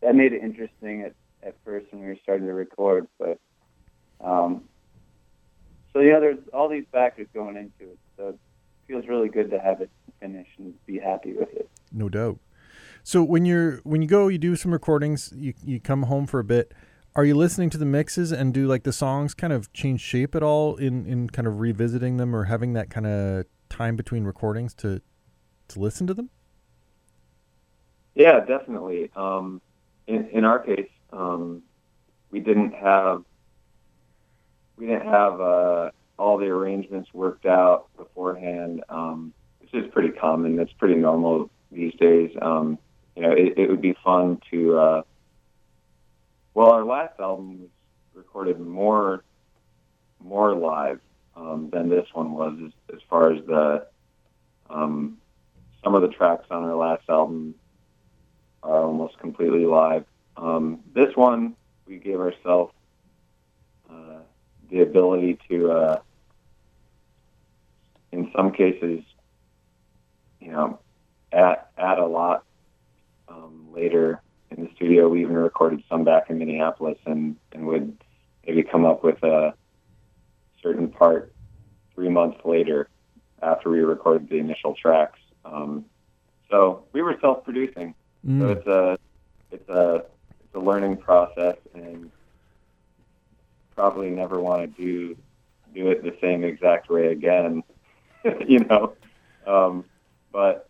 that 0.01 0.15
made 0.15 0.33
it 0.33 0.43
interesting 0.43 1.03
at, 1.03 1.15
at 1.43 1.55
first 1.65 1.87
when 1.91 2.03
we 2.03 2.09
were 2.09 2.19
starting 2.23 2.47
to 2.47 2.55
record, 2.55 3.09
but 3.19 3.39
um, 4.21 4.65
so 5.93 6.01
yeah, 6.01 6.19
there's 6.21 6.39
all 6.53 6.69
these 6.69 6.85
factors 6.93 7.27
going 7.35 7.57
into 7.57 7.93
it. 7.93 7.99
So 8.17 8.29
it 8.29 8.39
feels 8.87 9.07
really 9.07 9.29
good 9.29 9.51
to 9.51 9.59
have 9.59 9.81
it 9.81 9.91
finished 10.21 10.51
and 10.59 10.75
be 10.87 10.99
happy 10.99 11.33
with 11.33 11.53
it. 11.55 11.69
No 11.93 12.09
doubt. 12.09 12.39
So 13.03 13.23
when 13.23 13.45
you're 13.45 13.79
when 13.79 14.03
you 14.03 14.09
go, 14.09 14.29
you 14.29 14.39
do 14.39 14.55
some 14.57 14.73
recordings. 14.73 15.33
You 15.37 15.55
you 15.65 15.81
come 15.81 16.05
home 16.05 16.27
for 16.27 16.41
a 16.41 16.45
bit. 16.45 16.73
Are 17.17 17.25
you 17.25 17.35
listening 17.35 17.71
to 17.71 17.79
the 17.79 17.85
mixes 17.85 18.33
and 18.33 18.55
do 18.55 18.67
like 18.67 18.85
the 18.85 18.93
songs 18.93 19.35
kind 19.35 19.53
of 19.53 19.73
change 19.73 20.01
shape 20.01 20.35
at 20.35 20.43
all 20.43 20.77
in 20.77 21.07
in 21.07 21.29
kind 21.29 21.49
of 21.49 21.59
revisiting 21.59 22.17
them 22.17 22.35
or 22.35 22.45
having 22.45 22.75
that 22.75 22.91
kind 22.91 23.07
of 23.07 23.47
time 23.69 23.97
between 23.97 24.25
recordings 24.25 24.75
to 24.75 25.01
to 25.69 25.81
listen 25.81 26.07
to 26.07 26.15
them? 26.15 26.31
Yeah, 28.15 28.41
definitely. 28.41 29.11
Um, 29.17 29.61
in 30.07 30.29
in 30.29 30.45
our 30.45 30.59
case, 30.59 30.91
um, 31.13 31.63
we 32.31 32.41
didn't 32.41 32.73
have 32.73 33.25
we 34.77 34.87
didn't 34.87 35.07
have 35.07 35.41
uh, 35.41 35.91
all 36.19 36.39
the 36.39 36.47
arrangements 36.47 37.13
worked 37.13 37.47
out 37.47 37.89
beforehand, 37.97 38.85
um, 38.89 39.33
which 39.61 39.75
is 39.75 39.91
pretty 39.93 40.11
common. 40.11 40.59
It's 40.61 40.73
pretty 40.75 40.95
normal 40.95 41.51
these 41.73 41.95
days. 41.95 42.31
Um, 42.41 42.79
you 43.17 43.23
know, 43.23 43.33
it, 43.33 43.59
it 43.59 43.69
would 43.69 43.83
be 43.83 43.97
fun 44.05 44.41
to. 44.51 44.79
Uh, 44.79 45.03
well, 46.59 46.73
our 46.73 46.85
last 46.85 47.21
album 47.21 47.61
was 47.61 47.69
recorded 48.15 48.59
more 48.59 49.23
more 50.19 50.57
live 50.57 50.99
um, 51.37 51.71
than 51.73 51.89
this 51.89 52.09
one 52.13 52.33
was, 52.33 52.59
as, 52.67 52.97
as 52.97 53.01
far 53.09 53.33
as 53.33 53.47
the 53.47 53.87
um, 54.69 55.19
some 55.85 55.95
of 55.95 56.03
the 56.03 56.09
tracks 56.09 56.47
on 56.51 56.65
our 56.65 56.75
last 56.75 57.09
album 57.09 57.55
are 58.65 58.83
almost 58.83 59.17
completely 59.21 59.67
live. 59.67 60.05
Um, 60.37 60.81
this 60.93 61.15
one, 61.15 61.55
we 61.87 61.99
gave 61.99 62.19
ourselves 62.19 62.75
uh, 63.89 64.19
the 64.69 64.81
ability 64.81 65.39
to, 65.49 65.71
uh, 65.71 66.01
in 68.11 68.33
some 68.35 68.51
cases, 68.51 69.05
you 70.41 70.51
know, 70.51 70.81
add, 71.33 71.59
add 71.79 71.99
a 72.01 72.07
lot 72.07 72.43
um, 73.29 73.69
later 73.73 74.21
in 74.51 74.65
the 74.65 74.71
studio. 74.75 75.09
We 75.09 75.23
even 75.23 75.37
recorded 75.37 75.83
some 75.89 76.05
back 76.05 76.31
in 76.31 76.39
Minneapolis 76.39 76.99
and, 77.07 77.37
and 77.53 77.67
would 77.67 77.97
maybe 78.47 78.63
come 78.63 78.85
up 78.85 79.05
with 79.05 79.23
a 79.23 79.55
certain 80.63 80.89
part 80.89 81.33
three 81.95 82.09
months 82.09 82.41
later 82.45 82.89
after 83.43 83.71
we 83.71 83.81
recorded 83.81 84.29
the 84.29 84.37
initial 84.37 84.75
tracks. 84.75 85.19
Um, 85.45 85.85
so 86.51 86.85
we 86.93 87.03
were 87.03 87.17
self-producing. 87.21 87.95
Mm. 88.27 88.41
So 88.41 88.49
it's 88.49 88.67
a 88.67 88.99
it's 89.51 89.69
a 89.69 90.05
it's 90.41 90.55
a 90.55 90.59
learning 90.59 90.97
process, 90.97 91.57
and 91.75 92.11
probably 93.75 94.11
never 94.11 94.41
want 94.41 94.77
to 94.77 94.83
do 94.83 95.17
do 95.75 95.91
it 95.91 96.03
the 96.03 96.17
same 96.21 96.45
exact 96.45 96.91
way 96.91 97.09
again. 97.09 97.63
you 98.47 98.61
know, 98.61 98.95
um, 99.47 99.85
but, 100.33 100.69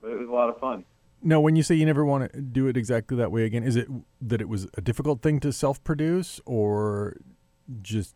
but 0.00 0.10
it 0.10 0.18
was 0.18 0.28
a 0.28 0.32
lot 0.32 0.48
of 0.48 0.58
fun. 0.58 0.84
No, 1.26 1.40
when 1.40 1.56
you 1.56 1.62
say 1.62 1.74
you 1.74 1.86
never 1.86 2.04
want 2.04 2.30
to 2.30 2.40
do 2.42 2.66
it 2.66 2.76
exactly 2.76 3.16
that 3.16 3.32
way 3.32 3.44
again, 3.44 3.64
is 3.64 3.76
it 3.76 3.88
that 4.20 4.42
it 4.42 4.48
was 4.48 4.68
a 4.74 4.82
difficult 4.82 5.22
thing 5.22 5.40
to 5.40 5.52
self-produce, 5.54 6.38
or 6.44 7.16
just 7.80 8.14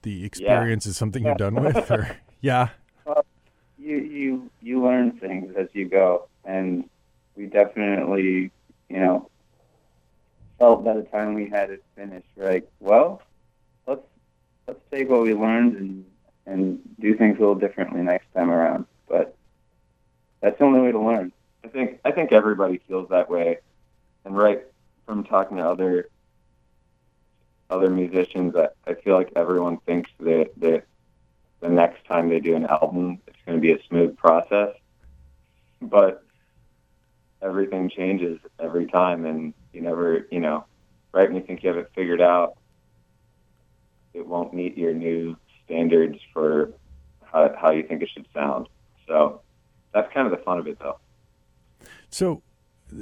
the 0.00 0.24
experience 0.24 0.86
is 0.86 0.96
something 0.96 1.24
you're 1.24 1.34
done 1.34 1.56
with? 1.56 1.90
Or 1.90 2.16
yeah, 2.40 2.70
You 3.78 3.96
you 3.98 4.50
you 4.62 4.82
learn 4.82 5.12
things 5.12 5.54
as 5.56 5.68
you 5.74 5.86
go, 5.86 6.26
and 6.44 6.88
we 7.36 7.46
definitely, 7.46 8.50
you 8.88 8.98
know, 8.98 9.28
felt 10.58 10.84
by 10.84 10.94
the 10.94 11.02
time 11.02 11.34
we 11.34 11.50
had 11.50 11.68
it 11.70 11.84
finished, 11.96 12.28
like, 12.38 12.66
well, 12.80 13.20
let's 13.86 14.06
let's 14.66 14.80
take 14.90 15.10
what 15.10 15.20
we 15.20 15.34
learned 15.34 15.76
and 15.76 16.04
and 16.46 16.80
do 16.98 17.14
things 17.14 17.36
a 17.36 17.40
little 17.40 17.54
differently 17.56 18.00
next 18.00 18.26
time 18.34 18.50
around. 18.50 18.86
But 19.06 19.36
that's 20.40 20.58
the 20.58 20.64
only 20.64 20.80
way 20.80 20.92
to 20.92 20.98
learn. 20.98 21.30
I 21.64 21.68
think 21.68 22.00
I 22.04 22.10
think 22.10 22.32
everybody 22.32 22.80
feels 22.88 23.08
that 23.10 23.30
way, 23.30 23.58
and 24.24 24.36
right 24.36 24.62
from 25.06 25.24
talking 25.24 25.58
to 25.58 25.68
other 25.68 26.08
other 27.70 27.90
musicians, 27.90 28.54
I, 28.56 28.68
I 28.86 28.94
feel 28.94 29.14
like 29.14 29.32
everyone 29.36 29.78
thinks 29.78 30.10
that 30.20 30.50
that 30.58 30.84
the 31.60 31.68
next 31.68 32.04
time 32.06 32.28
they 32.28 32.40
do 32.40 32.56
an 32.56 32.66
album, 32.66 33.20
it's 33.26 33.36
going 33.46 33.56
to 33.56 33.62
be 33.62 33.72
a 33.72 33.82
smooth 33.88 34.16
process, 34.16 34.74
but 35.80 36.24
everything 37.40 37.88
changes 37.88 38.38
every 38.58 38.86
time, 38.86 39.24
and 39.24 39.54
you 39.72 39.80
never, 39.80 40.26
you 40.30 40.40
know, 40.40 40.64
right 41.12 41.28
when 41.28 41.36
you 41.36 41.46
think 41.46 41.62
you 41.62 41.68
have 41.68 41.78
it 41.78 41.90
figured 41.94 42.20
out, 42.20 42.56
it 44.12 44.26
won't 44.26 44.52
meet 44.52 44.76
your 44.76 44.92
new 44.92 45.36
standards 45.64 46.18
for 46.32 46.72
how, 47.24 47.54
how 47.56 47.70
you 47.70 47.84
think 47.84 48.02
it 48.02 48.10
should 48.12 48.26
sound. 48.34 48.68
So 49.06 49.40
that's 49.94 50.12
kind 50.12 50.26
of 50.26 50.36
the 50.36 50.44
fun 50.44 50.58
of 50.58 50.66
it, 50.66 50.78
though. 50.78 50.98
So, 52.12 52.42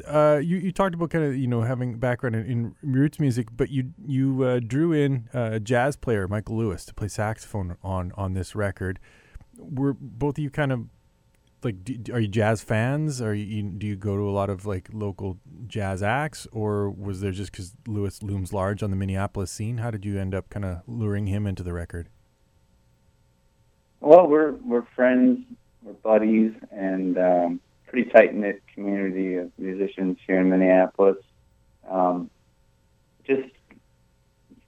uh, 0.06 0.40
you 0.42 0.56
you 0.58 0.72
talked 0.72 0.94
about 0.94 1.10
kind 1.10 1.24
of 1.24 1.36
you 1.36 1.48
know 1.48 1.62
having 1.62 1.98
background 1.98 2.36
in, 2.36 2.46
in 2.46 2.74
roots 2.82 3.18
music, 3.18 3.48
but 3.56 3.70
you 3.70 3.92
you 4.06 4.42
uh, 4.44 4.60
drew 4.60 4.92
in 4.92 5.28
uh, 5.34 5.50
a 5.54 5.60
jazz 5.60 5.96
player 5.96 6.28
Michael 6.28 6.56
Lewis 6.56 6.84
to 6.86 6.94
play 6.94 7.08
saxophone 7.08 7.76
on 7.82 8.12
on 8.14 8.34
this 8.34 8.54
record. 8.54 9.00
Were 9.58 9.92
both 9.92 10.38
of 10.38 10.44
you 10.44 10.48
kind 10.48 10.72
of 10.72 10.86
like 11.64 11.82
do, 11.82 12.12
are 12.12 12.20
you 12.20 12.28
jazz 12.28 12.62
fans? 12.62 13.20
Are 13.20 13.34
you 13.34 13.62
do 13.64 13.84
you 13.84 13.96
go 13.96 14.16
to 14.16 14.22
a 14.22 14.30
lot 14.30 14.48
of 14.48 14.64
like 14.64 14.88
local 14.92 15.38
jazz 15.66 16.04
acts, 16.04 16.46
or 16.52 16.88
was 16.88 17.20
there 17.20 17.32
just 17.32 17.50
because 17.50 17.74
Lewis 17.88 18.22
looms 18.22 18.52
large 18.52 18.84
on 18.84 18.90
the 18.90 18.96
Minneapolis 18.96 19.50
scene? 19.50 19.78
How 19.78 19.90
did 19.90 20.04
you 20.04 20.20
end 20.20 20.36
up 20.36 20.50
kind 20.50 20.64
of 20.64 20.82
luring 20.86 21.26
him 21.26 21.48
into 21.48 21.64
the 21.64 21.72
record? 21.72 22.08
Well, 24.00 24.28
we're 24.28 24.52
we're 24.52 24.86
friends, 24.94 25.40
we're 25.82 25.94
buddies, 25.94 26.52
and 26.70 27.18
um, 27.18 27.60
pretty 27.90 28.08
tight 28.08 28.34
knit 28.34 28.62
community 28.72 29.34
of 29.34 29.50
musicians 29.58 30.16
here 30.24 30.40
in 30.40 30.48
Minneapolis. 30.48 31.16
Um, 31.88 32.30
just 33.26 33.48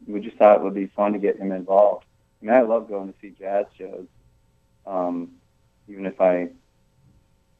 we 0.06 0.20
just 0.20 0.36
thought 0.36 0.56
it 0.56 0.62
would 0.62 0.74
be 0.74 0.88
fun 0.88 1.12
to 1.12 1.18
get 1.20 1.38
him 1.38 1.52
involved. 1.52 2.04
I 2.40 2.46
mean, 2.46 2.54
I 2.54 2.62
love 2.62 2.88
going 2.88 3.12
to 3.12 3.18
see 3.20 3.30
jazz 3.38 3.66
shows, 3.78 4.06
um, 4.86 5.30
even 5.88 6.06
if 6.06 6.20
I 6.20 6.48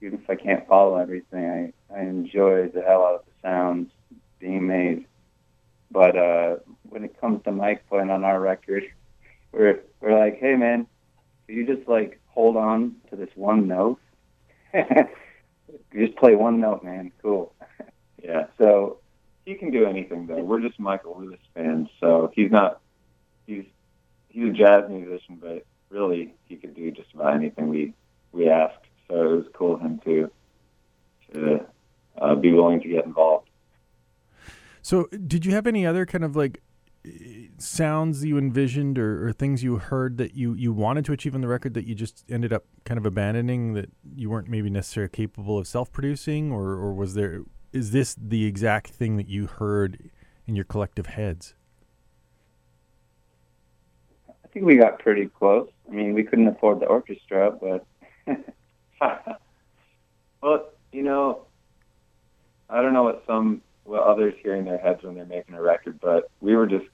even 0.01 0.19
if 0.19 0.29
I 0.29 0.35
can't 0.35 0.67
follow 0.67 0.97
everything. 0.97 1.73
I 1.91 1.97
I 1.97 2.01
enjoy 2.01 2.69
the 2.69 2.83
hell 2.83 3.05
out 3.05 3.15
of 3.21 3.25
the 3.27 3.49
sounds 3.49 3.93
being 4.41 4.67
made. 4.67 5.07
But 5.93 6.17
uh, 6.17 6.57
when 6.89 7.05
it 7.05 7.21
comes 7.21 7.45
to 7.45 7.53
Mike 7.53 7.89
playing 7.89 8.11
on 8.11 8.25
our 8.25 8.41
record, 8.41 8.83
we're 9.53 9.81
we're 10.01 10.19
like, 10.19 10.41
hey 10.41 10.57
man, 10.57 10.89
you 11.47 11.65
just 11.65 11.89
like 11.89 12.21
hold 12.27 12.57
on 12.57 12.97
to 13.11 13.17
this 13.17 13.31
one 13.37 13.69
note? 13.69 14.01
you 15.93 16.07
just 16.07 16.19
play 16.19 16.35
one 16.35 16.61
note, 16.61 16.83
man. 16.85 17.13
Cool. 17.23 17.55
Yeah. 18.23 18.47
So 18.57 18.99
He 19.45 19.55
can 19.55 19.73
do 19.73 19.85
anything 19.85 20.29
though. 20.29 20.45
We're 20.45 20.61
just 20.61 20.79
Michael 20.79 21.19
Lewis 21.19 21.41
fans, 21.55 21.89
so 21.99 22.31
he's 22.33 22.53
not 22.53 22.81
he's 23.47 23.65
he's 24.29 24.51
a 24.51 24.53
jazz 24.53 24.89
musician, 24.89 25.39
but 25.41 25.67
really 25.91 26.33
he 26.45 26.55
could 26.55 26.77
do 26.77 26.93
just 26.93 27.13
about 27.13 27.33
about 27.33 27.35
anything 27.35 27.69
we 27.69 27.95
we 28.31 28.49
asked. 28.49 28.87
So 29.09 29.15
it 29.15 29.37
was 29.37 29.47
cool 29.55 29.77
him 29.77 30.01
to 30.05 30.31
to 31.35 31.67
uh, 32.17 32.35
be 32.37 32.53
willing 32.53 32.81
to 32.83 32.89
get 32.89 33.05
involved. 33.05 33.49
So, 34.83 35.07
did 35.07 35.47
you 35.47 35.53
have 35.53 35.67
any 35.67 35.87
other 35.87 36.05
kind 36.05 36.25
of 36.25 36.35
like 36.35 36.61
sounds 37.59 38.25
you 38.25 38.39
envisioned 38.39 38.99
or, 38.99 39.27
or, 39.27 39.33
things 39.33 39.63
you 39.63 39.77
heard 39.77 40.19
that 40.19 40.35
you, 40.35 40.55
you 40.55 40.73
wanted 40.73 41.05
to 41.05 41.13
achieve 41.13 41.35
on 41.35 41.41
the 41.41 41.49
record 41.49 41.75
that 41.75 41.85
you 41.85 41.95
just 41.95 42.25
ended 42.29 42.53
up 42.53 42.65
kind 42.85 42.97
of 42.97 43.05
abandoning 43.05 43.73
that 43.73 43.91
you 44.15 44.31
weren't 44.31 44.49
maybe 44.49 44.71
necessarily 44.71 45.11
capable 45.11 45.59
of 45.59 45.67
self 45.67 45.91
producing, 45.91 46.53
or, 46.53 46.71
or 46.71 46.95
was 46.95 47.15
there 47.15 47.43
is 47.73 47.91
this 47.91 48.15
the 48.15 48.45
exact 48.45 48.91
thing 48.91 49.17
that 49.17 49.29
you 49.29 49.47
heard 49.47 50.11
in 50.47 50.55
your 50.55 50.65
collective 50.65 51.07
heads? 51.07 51.55
I 54.29 54.49
think 54.53 54.67
we 54.67 54.77
got 54.77 54.99
pretty 54.99 55.27
close. 55.27 55.71
I 55.89 55.95
mean, 55.95 56.13
we 56.13 56.23
couldn't 56.23 56.47
afford 56.47 56.81
the 56.81 56.87
orchestra, 56.87 57.51
but 57.51 57.87
well, 60.43 60.69
you 60.93 61.03
know, 61.03 61.47
I 62.69 62.83
don't 62.83 62.93
know 62.93 63.03
what 63.03 63.25
some 63.27 63.63
what 63.85 64.03
others 64.03 64.35
hear 64.43 64.55
in 64.55 64.65
their 64.65 64.79
heads 64.79 65.03
when 65.03 65.15
they're 65.15 65.25
making 65.25 65.55
a 65.55 65.63
record, 65.63 65.99
but 66.01 66.31
we 66.41 66.55
were 66.55 66.67
just 66.67 66.87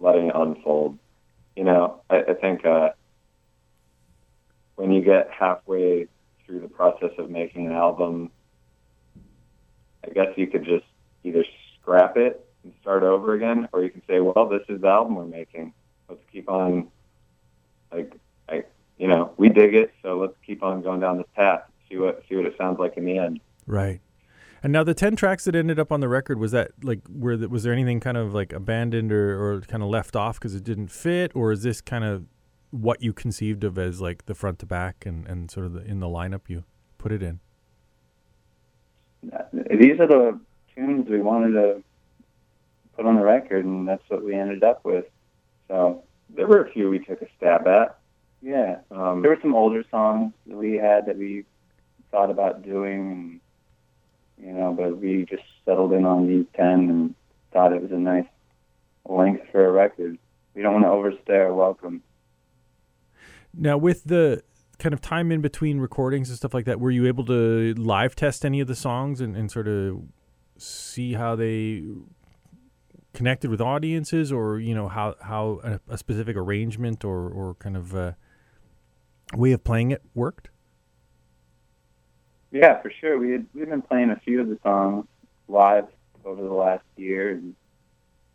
letting 0.00 0.28
it 0.28 0.34
unfold. 0.34 0.98
You 1.56 1.64
know, 1.64 2.00
I, 2.08 2.22
I 2.22 2.34
think 2.34 2.64
uh, 2.64 2.90
when 4.76 4.92
you 4.92 5.02
get 5.02 5.30
halfway 5.30 6.06
through 6.44 6.60
the 6.60 6.68
process 6.68 7.10
of 7.18 7.30
making 7.30 7.66
an 7.66 7.72
album, 7.72 8.30
I 10.04 10.10
guess 10.10 10.28
you 10.36 10.46
could 10.46 10.64
just 10.64 10.84
either 11.24 11.44
scrap 11.74 12.16
it 12.16 12.46
and 12.64 12.72
start 12.80 13.02
over 13.02 13.34
again, 13.34 13.68
or 13.72 13.82
you 13.82 13.90
can 13.90 14.02
say, 14.06 14.20
well, 14.20 14.48
this 14.48 14.62
is 14.68 14.80
the 14.80 14.88
album 14.88 15.16
we're 15.16 15.26
making. 15.26 15.74
Let's 16.08 16.22
keep 16.32 16.48
on, 16.48 16.88
like, 17.92 18.12
I, 18.48 18.64
you 18.98 19.08
know, 19.08 19.32
we 19.36 19.48
dig 19.48 19.74
it, 19.74 19.92
so 20.02 20.18
let's 20.18 20.34
keep 20.46 20.62
on 20.62 20.82
going 20.82 21.00
down 21.00 21.18
this 21.18 21.26
path. 21.34 21.62
See 21.88 21.96
what 21.96 22.22
see 22.28 22.36
what 22.36 22.46
it 22.46 22.54
sounds 22.58 22.78
like 22.78 22.96
in 22.96 23.04
the 23.04 23.18
end. 23.18 23.40
Right. 23.66 24.00
And 24.62 24.72
now 24.72 24.82
the 24.82 24.94
ten 24.94 25.14
tracks 25.16 25.44
that 25.44 25.54
ended 25.54 25.78
up 25.78 25.92
on 25.92 26.00
the 26.00 26.08
record 26.08 26.38
was 26.38 26.52
that 26.52 26.72
like 26.82 27.00
where 27.08 27.36
the, 27.36 27.48
was 27.48 27.62
there 27.62 27.72
anything 27.72 28.00
kind 28.00 28.16
of 28.16 28.34
like 28.34 28.52
abandoned 28.52 29.12
or, 29.12 29.40
or 29.40 29.60
kind 29.62 29.82
of 29.82 29.88
left 29.88 30.16
off 30.16 30.38
because 30.38 30.54
it 30.54 30.64
didn't 30.64 30.88
fit, 30.88 31.32
or 31.34 31.52
is 31.52 31.62
this 31.62 31.80
kind 31.80 32.04
of 32.04 32.24
what 32.70 33.02
you 33.02 33.12
conceived 33.12 33.64
of 33.64 33.78
as 33.78 34.00
like 34.00 34.26
the 34.26 34.34
front 34.34 34.58
to 34.58 34.66
back 34.66 35.06
and, 35.06 35.26
and 35.26 35.50
sort 35.50 35.66
of 35.66 35.72
the, 35.72 35.84
in 35.84 36.00
the 36.00 36.06
lineup 36.06 36.48
you 36.48 36.64
put 36.98 37.12
it 37.12 37.22
in? 37.22 37.40
These 39.22 40.00
are 40.00 40.06
the 40.06 40.40
tunes 40.74 41.08
we 41.08 41.20
wanted 41.20 41.52
to 41.52 41.82
put 42.96 43.06
on 43.06 43.16
the 43.16 43.24
record, 43.24 43.64
and 43.64 43.86
that's 43.86 44.02
what 44.08 44.24
we 44.24 44.34
ended 44.34 44.62
up 44.62 44.84
with. 44.84 45.06
So 45.68 46.02
there 46.30 46.46
were 46.46 46.64
a 46.64 46.70
few 46.70 46.90
we 46.90 46.98
took 46.98 47.22
a 47.22 47.26
stab 47.36 47.66
at. 47.66 47.98
Yeah, 48.42 48.78
um, 48.90 49.22
there 49.22 49.30
were 49.32 49.40
some 49.42 49.54
older 49.54 49.84
songs 49.90 50.32
that 50.46 50.56
we 50.56 50.74
had 50.74 51.06
that 51.06 51.16
we 51.16 51.44
thought 52.10 52.30
about 52.30 52.62
doing 52.62 53.40
you 54.40 54.52
know, 54.52 54.72
but 54.72 54.98
we 54.98 55.26
just 55.28 55.42
settled 55.64 55.92
in 55.92 56.04
on 56.04 56.26
these 56.26 56.46
10 56.54 56.66
and 56.66 57.14
thought 57.52 57.72
it 57.72 57.82
was 57.82 57.90
a 57.90 57.98
nice 57.98 58.26
length 59.08 59.44
for 59.50 59.66
a 59.66 59.70
record. 59.70 60.18
We 60.54 60.62
don't 60.62 60.74
want 60.74 60.84
to 60.84 60.90
overstay 60.90 61.36
our 61.36 61.54
welcome. 61.54 62.02
Now, 63.54 63.78
with 63.78 64.04
the 64.04 64.42
kind 64.78 64.92
of 64.92 65.00
time 65.00 65.32
in 65.32 65.40
between 65.40 65.78
recordings 65.78 66.28
and 66.28 66.36
stuff 66.36 66.54
like 66.54 66.64
that, 66.66 66.78
were 66.78 66.90
you 66.90 67.06
able 67.06 67.24
to 67.26 67.74
live 67.74 68.14
test 68.14 68.44
any 68.44 68.60
of 68.60 68.68
the 68.68 68.76
songs 68.76 69.20
and, 69.20 69.36
and 69.36 69.50
sort 69.50 69.66
of 69.66 70.02
see 70.56 71.14
how 71.14 71.34
they 71.34 71.84
connected 73.14 73.50
with 73.50 73.60
audiences 73.60 74.30
or, 74.30 74.58
you 74.60 74.74
know, 74.74 74.88
how, 74.88 75.16
how 75.22 75.60
a, 75.64 75.80
a 75.88 75.98
specific 75.98 76.36
arrangement 76.36 77.04
or, 77.04 77.28
or 77.28 77.54
kind 77.54 77.76
of 77.76 77.94
uh, 77.94 78.12
way 79.34 79.52
of 79.52 79.64
playing 79.64 79.90
it 79.90 80.02
worked? 80.14 80.50
Yeah, 82.50 82.80
for 82.80 82.90
sure. 82.90 83.18
We 83.18 83.32
had 83.32 83.46
we've 83.54 83.68
been 83.68 83.82
playing 83.82 84.10
a 84.10 84.20
few 84.20 84.40
of 84.40 84.48
the 84.48 84.58
songs 84.62 85.06
live 85.48 85.86
over 86.24 86.42
the 86.42 86.52
last 86.52 86.84
year, 86.96 87.32
and, 87.32 87.54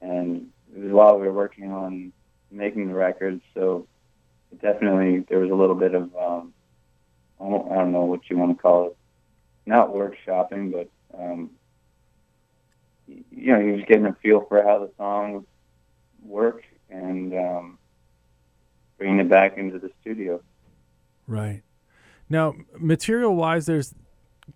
and 0.02 0.49
it 0.76 0.80
was 0.82 0.91
while 0.91 1.19
we 1.19 1.28
were 1.28 1.34
working 1.34 1.71
on 1.71 2.13
making 2.52 2.88
the 2.88 2.93
record. 2.93 3.41
So 3.54 3.88
definitely 4.62 5.26
there 5.30 5.39
was 5.39 5.52
a 5.52 5.56
little 5.56 5.76
bit 5.76 5.95
of 5.95 6.15
um, 6.15 6.54
I 7.39 7.76
don't 7.76 7.91
know 7.91 8.06
what 8.06 8.30
you 8.30 8.38
want 8.38 8.56
to 8.56 8.62
call 8.62 8.88
it, 8.88 8.97
not 9.65 9.89
workshopping, 9.89 10.71
but 10.71 10.89
um, 11.17 11.49
you 13.08 13.54
know, 13.54 13.60
you're 13.60 13.78
just 13.78 13.88
getting 13.88 14.06
a 14.06 14.13
feel 14.21 14.45
for 14.47 14.63
how 14.63 14.80
the 14.80 14.91
songs 14.97 15.45
work 16.23 16.63
and 16.89 17.34
um, 17.34 17.78
bringing 18.97 19.19
it 19.19 19.30
back 19.30 19.58
into 19.58 19.80
the 19.80 19.91
studio. 20.02 20.41
Right. 21.28 21.63
Now, 22.30 22.56
material 22.80 23.36
wise, 23.36 23.65
there's 23.65 23.93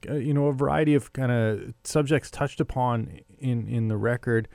uh, 0.10 0.13
you 0.13 0.34
know 0.34 0.47
a 0.47 0.54
variety 0.54 0.95
of 0.95 1.13
kind 1.13 1.32
of 1.32 1.73
subjects 1.84 2.30
touched 2.32 2.60
upon 2.60 3.19
in 3.39 3.67
in 3.67 3.88
the 3.88 3.97
record. 3.97 4.47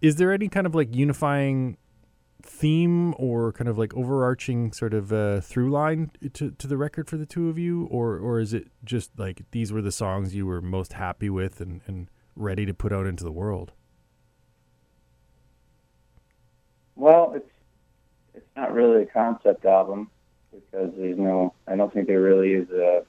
Is 0.00 0.16
there 0.16 0.32
any 0.32 0.48
kind 0.48 0.66
of 0.66 0.74
like 0.74 0.94
unifying 0.94 1.76
theme 2.42 3.14
or 3.18 3.52
kind 3.52 3.68
of 3.68 3.78
like 3.78 3.94
overarching 3.94 4.72
sort 4.72 4.94
of 4.94 5.12
uh, 5.12 5.40
through 5.40 5.70
line 5.70 6.10
to, 6.32 6.52
to 6.52 6.66
the 6.66 6.76
record 6.76 7.08
for 7.08 7.16
the 7.16 7.26
two 7.26 7.48
of 7.48 7.58
you 7.58 7.86
or 7.86 8.16
or 8.16 8.38
is 8.38 8.54
it 8.54 8.68
just 8.84 9.10
like 9.18 9.42
these 9.50 9.72
were 9.72 9.82
the 9.82 9.90
songs 9.90 10.34
you 10.34 10.46
were 10.46 10.62
most 10.62 10.92
happy 10.92 11.28
with 11.28 11.60
and, 11.60 11.80
and 11.86 12.08
ready 12.36 12.64
to 12.64 12.72
put 12.72 12.92
out 12.92 13.06
into 13.06 13.24
the 13.24 13.32
world 13.32 13.72
well 16.94 17.32
it's 17.34 17.50
it's 18.34 18.46
not 18.56 18.72
really 18.72 19.02
a 19.02 19.06
concept 19.06 19.64
album 19.64 20.08
because 20.52 20.92
there's 20.96 21.18
no 21.18 21.52
I 21.66 21.74
don't 21.74 21.92
think 21.92 22.06
there 22.06 22.22
really 22.22 22.52
is 22.52 22.70
a 22.70 23.02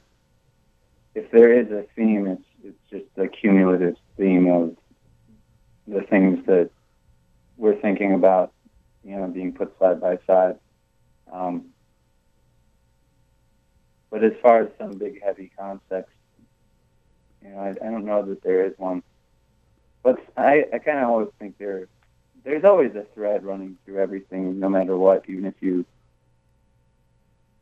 if 1.16 1.32
there 1.32 1.54
is 1.54 1.72
a 1.72 1.86
theme, 1.96 2.28
it's 2.28 2.44
it's 2.64 2.90
just 2.90 3.06
a 3.18 3.28
cumulative 3.28 3.96
theme 4.18 4.52
of 4.52 4.76
the 5.88 6.02
things 6.02 6.46
that 6.46 6.70
we're 7.58 7.76
thinking 7.76 8.14
about, 8.14 8.52
you 9.04 9.16
know, 9.16 9.28
being 9.28 9.54
put 9.54 9.78
side 9.80 10.00
by 10.00 10.20
side. 10.28 10.60
Um, 11.32 11.66
but 14.10 14.24
as 14.24 14.34
far 14.42 14.62
as 14.62 14.70
some 14.78 14.98
big 14.98 15.22
heavy 15.24 15.52
concepts, 15.58 16.12
you 17.44 17.50
know, 17.50 17.60
I, 17.60 17.70
I 17.70 17.92
don't 17.92 18.06
know 18.06 18.24
that 18.26 18.44
there 18.44 18.66
is 18.66 18.74
one. 18.78 19.04
But 20.04 20.20
I, 20.38 20.66
I 20.74 20.80
kind 20.80 21.00
of 21.00 21.10
always 21.10 21.30
think 21.40 21.58
there, 21.58 21.88
there's 22.44 22.64
always 22.64 22.96
a 22.96 23.06
thread 23.14 23.44
running 23.44 23.78
through 23.86 24.00
everything, 24.00 24.60
no 24.60 24.70
matter 24.70 24.98
what, 24.98 25.26
even 25.28 25.46
if 25.46 25.56
you 25.60 25.86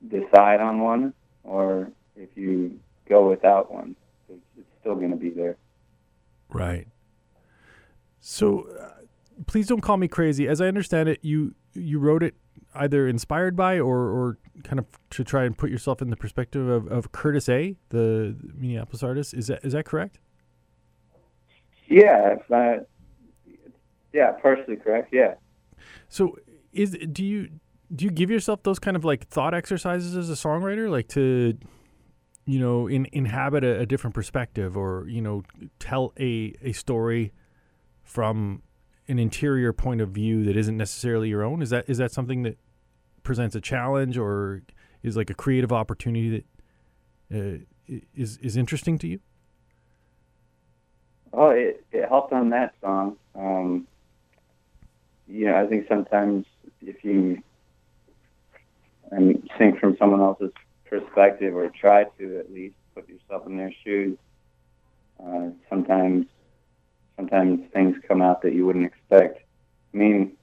decide 0.08 0.62
on 0.62 0.80
one 0.80 1.14
or 1.44 1.92
if 2.16 2.30
you 2.36 2.80
go 3.08 3.30
without 3.30 3.72
one. 3.72 3.96
It's, 4.30 4.40
it's 4.58 4.68
still 4.80 4.96
going 4.96 5.12
to 5.12 5.18
be 5.18 5.30
there. 5.30 5.58
Right. 6.50 6.88
So, 8.20 8.68
uh, 8.80 8.98
please 9.46 9.68
don't 9.68 9.82
call 9.82 9.98
me 9.98 10.08
crazy. 10.08 10.48
As 10.48 10.62
I 10.62 10.68
understand 10.68 11.10
it, 11.10 11.20
you 11.22 11.56
you 11.74 12.00
wrote 12.00 12.24
it 12.24 12.36
either 12.76 13.08
inspired 13.08 13.56
by 13.56 13.80
or 13.80 13.98
or 13.98 14.38
kind 14.64 14.80
of 14.80 14.86
to 15.12 15.24
try 15.24 15.44
and 15.44 15.58
put 15.58 15.70
yourself 15.70 16.02
in 16.02 16.10
the 16.10 16.18
perspective 16.18 16.68
of, 16.68 16.88
of 16.88 17.12
Curtis 17.12 17.48
A, 17.50 17.76
the 17.90 18.36
Minneapolis 18.56 19.04
artist. 19.04 19.34
Is 19.34 19.48
that 19.48 19.64
is 19.64 19.74
that 19.74 19.86
correct? 19.86 20.20
Yeah, 21.88 22.36
uh, 22.54 22.78
yeah, 24.14 24.32
partially 24.32 24.76
correct. 24.76 25.14
Yeah. 25.14 25.36
So, 26.10 26.38
is 26.74 26.98
do 27.12 27.24
you 27.24 27.50
do 27.96 28.06
you 28.06 28.12
give 28.12 28.30
yourself 28.30 28.64
those 28.64 28.80
kind 28.80 28.98
of 28.98 29.06
like 29.06 29.28
thought 29.28 29.54
exercises 29.54 30.18
as 30.18 30.30
a 30.30 30.34
songwriter, 30.34 30.90
like 30.90 31.08
to 31.10 31.58
you 32.48 32.60
know, 32.60 32.88
in, 32.88 33.06
inhabit 33.12 33.64
a, 33.66 33.82
a, 33.82 33.86
different 33.86 34.14
perspective 34.14 34.78
or, 34.78 35.06
you 35.10 35.22
know, 35.22 35.44
tell 35.80 36.14
a, 36.18 36.56
a 36.62 36.72
story 36.72 37.34
from 38.04 38.64
an 39.10 39.20
interior 39.20 39.74
point 39.74 40.00
of 40.00 40.10
view 40.10 40.46
that 40.46 40.56
isn't 40.56 40.78
necessarily 40.78 41.28
your 41.28 41.44
own? 41.44 41.62
Is 41.62 41.72
that 41.72 41.90
is 41.90 41.98
that 41.98 42.12
something 42.12 42.44
that 42.44 42.58
presents 43.24 43.54
a 43.54 43.62
challenge 43.62 44.18
or 44.18 44.64
is 45.04 45.18
like 45.18 45.30
a 45.30 45.34
creative 45.34 45.74
opportunity 45.74 46.46
that 47.30 47.38
uh, 47.38 47.98
is 48.16 48.38
is 48.38 48.56
interesting 48.56 48.98
to 49.00 49.08
you? 49.08 49.20
Oh, 51.34 51.50
it, 51.50 51.86
it 51.92 52.08
helped 52.08 52.32
on 52.32 52.50
that 52.52 52.74
song. 52.82 53.18
Um, 53.36 53.88
you 55.28 55.48
know, 55.48 55.62
I 55.62 55.68
think 55.68 55.86
sometimes 55.90 56.46
if 56.82 57.04
you 57.04 57.44
I 59.12 59.20
mean, 59.20 59.48
sing 59.58 59.78
from 59.80 59.98
someone 59.98 60.22
else's 60.22 60.52
perspective 60.90 61.56
or 61.56 61.70
try 61.70 62.06
to 62.20 62.40
at 62.40 62.52
least 62.52 62.76
put 62.96 63.08
yourself 63.10 63.46
in 63.48 63.58
their 63.58 63.74
shoes. 63.84 64.18
Uh, 65.24 65.50
sometimes, 65.70 66.26
sometimes 67.16 67.62
things 67.74 67.98
come 68.08 68.22
out 68.22 68.42
that 68.42 68.54
you 68.54 68.66
wouldn't 68.66 68.86
expect. 68.86 69.42
I 69.94 69.98
mean, 69.98 70.34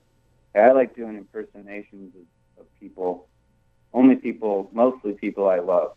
I 0.54 0.70
like 0.72 0.94
doing 0.94 1.16
impersonations 1.16 2.14
of, 2.14 2.62
of 2.62 2.80
people, 2.80 3.26
only 3.92 4.16
people, 4.16 4.70
mostly 4.72 5.12
people 5.12 5.48
I 5.48 5.59
love, 5.59 5.96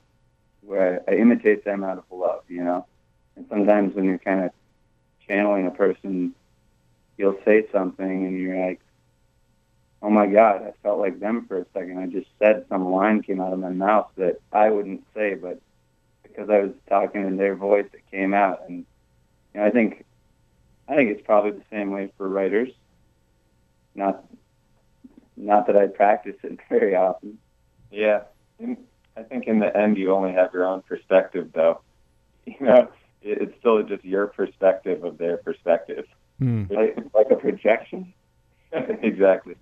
where 0.62 1.04
I, 1.08 1.12
I 1.12 1.16
imitate 1.16 1.64
them 1.64 1.84
out 1.84 1.98
of 1.98 2.04
love, 2.12 2.44
you 2.48 2.64
know. 2.64 2.86
And 3.36 3.46
sometimes 3.50 3.96
when 3.96 4.06
you're 4.06 4.18
kind 4.18 4.46
of 4.46 4.52
channeling 5.28 5.68
a 5.68 5.72
person, 5.72 6.34
you'll 7.18 7.40
say 7.46 7.68
something 7.72 8.26
and 8.26 8.40
you're 8.40 8.66
like, 8.66 8.80
oh 10.02 10.10
my 10.10 10.28
God, 10.28 10.64
I 10.64 10.74
felt 10.84 11.00
like 11.00 11.20
them 11.20 11.46
for 11.48 11.60
a 11.60 11.66
second. 11.74 11.98
I 11.98 12.08
just 12.08 12.28
said 12.40 12.66
some 12.70 12.92
line 12.92 13.22
came 13.24 13.42
out 13.42 13.54
of 13.54 13.60
my 13.60 13.72
mouth 13.72 14.10
that 14.18 14.40
I 14.52 14.70
wouldn't 14.70 15.04
say, 15.16 15.34
but 15.34 15.60
because 16.24 16.50
I 16.50 16.60
was 16.60 16.72
talking 16.88 17.26
in 17.26 17.38
their 17.38 17.56
voice, 17.56 17.88
it 17.94 18.04
came 18.12 18.34
out. 18.34 18.62
And 18.68 18.86
you 19.54 19.60
know, 19.60 19.66
I 19.66 19.72
think, 19.72 20.06
I 20.88 20.96
think 20.96 21.12
it's 21.12 21.26
probably 21.26 21.52
the 21.52 21.64
same 21.72 21.92
way 21.92 22.12
for 22.18 22.30
writers. 22.30 22.70
Not, 23.96 24.24
not 25.36 25.68
that 25.68 25.76
I 25.76 25.88
practice 25.88 26.36
it 26.44 26.60
very 26.70 26.96
often. 26.96 27.40
Yeah, 27.92 28.22
in, 28.60 28.78
I 29.16 29.24
think 29.24 29.48
in 29.48 29.60
the 29.60 29.76
end 29.76 29.98
you 29.98 30.14
only 30.14 30.34
have 30.34 30.54
your 30.54 30.66
own 30.66 30.82
perspective, 30.84 31.52
though. 31.54 31.82
You 32.46 32.66
know, 32.66 32.88
it's 33.22 33.54
still 33.60 33.84
just 33.84 34.06
your 34.06 34.28
perspective 34.28 35.04
of 35.04 35.18
their 35.18 35.36
perspective. 35.36 36.06
Hmm. 36.40 36.64
Like, 36.70 36.98
like 37.14 37.30
a 37.30 37.36
projection. 37.36 38.14
exactly. 38.72 39.56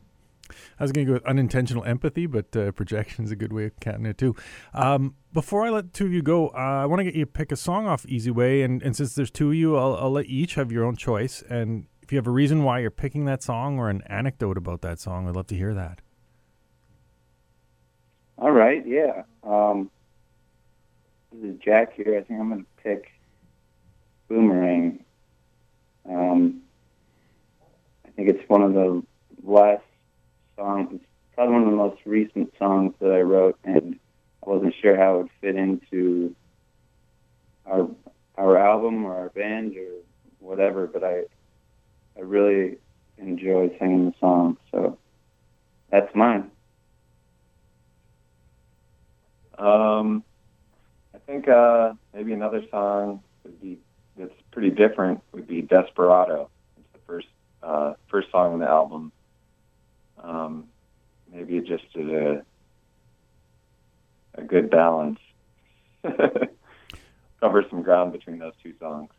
I 0.80 0.84
was 0.84 0.92
going 0.92 1.06
to 1.06 1.10
go 1.10 1.14
with 1.14 1.26
unintentional 1.26 1.84
empathy, 1.84 2.26
but 2.26 2.56
uh, 2.56 2.72
projection 2.72 3.26
is 3.26 3.32
a 3.32 3.36
good 3.36 3.54
way 3.54 3.66
of 3.66 3.80
counting 3.80 4.06
it 4.06 4.18
too. 4.18 4.36
Um, 4.74 5.16
before 5.34 5.66
I 5.66 5.70
let 5.70 5.94
two 5.94 6.06
of 6.06 6.14
you 6.14 6.22
go, 6.22 6.50
uh, 6.50 6.82
I 6.84 6.86
want 6.86 7.00
to 7.00 7.04
get 7.04 7.16
you 7.16 7.26
to 7.26 7.32
pick 7.32 7.52
a 7.52 7.56
song 7.56 7.88
off 7.88 8.06
Easy 8.08 8.32
Way, 8.32 8.62
and, 8.62 8.82
and 8.84 8.96
since 8.96 9.16
there's 9.16 9.32
two 9.32 9.50
of 9.50 9.56
you, 9.56 9.78
I'll, 9.78 9.96
I'll 9.96 10.12
let 10.12 10.28
you 10.28 10.44
each 10.44 10.56
have 10.56 10.72
your 10.72 10.86
own 10.86 10.96
choice. 10.96 11.44
And 11.50 11.88
if 12.02 12.12
you 12.12 12.18
have 12.18 12.28
a 12.28 12.32
reason 12.32 12.64
why 12.64 12.80
you're 12.80 12.92
picking 12.92 13.26
that 13.26 13.42
song 13.42 13.80
or 13.80 13.90
an 13.90 14.02
anecdote 14.08 14.58
about 14.58 14.82
that 14.82 15.00
song, 15.00 15.28
I'd 15.28 15.36
love 15.36 15.48
to 15.48 15.56
hear 15.56 15.74
that. 15.74 16.02
All 18.38 18.52
right, 18.52 18.86
yeah. 18.86 19.24
Um, 19.44 19.90
this 21.32 21.52
is 21.52 21.60
Jack 21.60 21.96
here. 21.96 22.18
I 22.18 22.22
think 22.22 22.40
I'm 22.40 22.50
going 22.50 22.64
to 22.64 22.84
pick 22.84 23.12
Boomerang. 24.28 25.04
Um, 26.08 26.62
I 28.06 28.10
think 28.10 28.30
it's 28.30 28.48
one 28.50 28.62
of 28.62 28.74
the 28.74 29.02
last 29.44 29.85
songs. 30.56 30.90
It's 30.94 31.06
probably 31.34 31.54
one 31.54 31.64
of 31.64 31.70
the 31.70 31.76
most 31.76 32.02
recent 32.06 32.54
songs 32.58 32.94
that 33.00 33.12
I 33.12 33.22
wrote, 33.22 33.58
and 33.64 34.00
I 34.46 34.50
wasn't 34.50 34.74
sure 34.82 34.98
how 34.98 35.16
it 35.16 35.18
would 35.24 35.32
fit 35.42 35.56
into 35.56 36.36
our 37.66 37.88
our 38.38 38.58
album 38.58 39.06
or 39.06 39.16
our 39.16 39.30
band 39.30 39.76
or 39.78 40.02
whatever. 40.40 40.88
But 40.88 41.04
I 41.04 41.24
I 42.18 42.22
really 42.22 42.78
enjoy 43.18 43.76
singing 43.80 44.06
the 44.08 44.14
song, 44.20 44.58
so 44.72 44.98
that's 45.90 46.14
mine. 46.16 46.52
Um, 49.58 50.24
I 51.14 51.20
think 51.20 51.48
uh, 51.48 51.94
maybe 52.14 52.34
another 52.34 52.62
song 52.70 53.22
would 53.44 53.62
be 53.62 53.80
that's 54.18 54.34
pretty 54.52 54.70
different 54.70 55.22
would 55.32 55.48
be 55.48 55.62
Desperado. 55.62 56.50
It's 56.78 56.88
the 56.94 57.00
first 57.08 57.28
uh, 57.64 57.94
first 58.10 58.32
song 58.32 58.54
on 58.54 58.60
the 58.60 58.68
album. 58.68 59.12
Um, 60.36 60.66
maybe 61.32 61.58
it 61.58 61.66
just 61.66 61.92
did 61.94 62.14
a 62.14 62.46
a 64.36 64.44
good 64.44 64.70
balance. 64.70 65.20
Cover 67.40 67.66
some 67.70 67.84
ground 67.84 68.12
between 68.12 68.40
those 68.40 68.54
two 68.62 68.74
songs. 68.80 69.10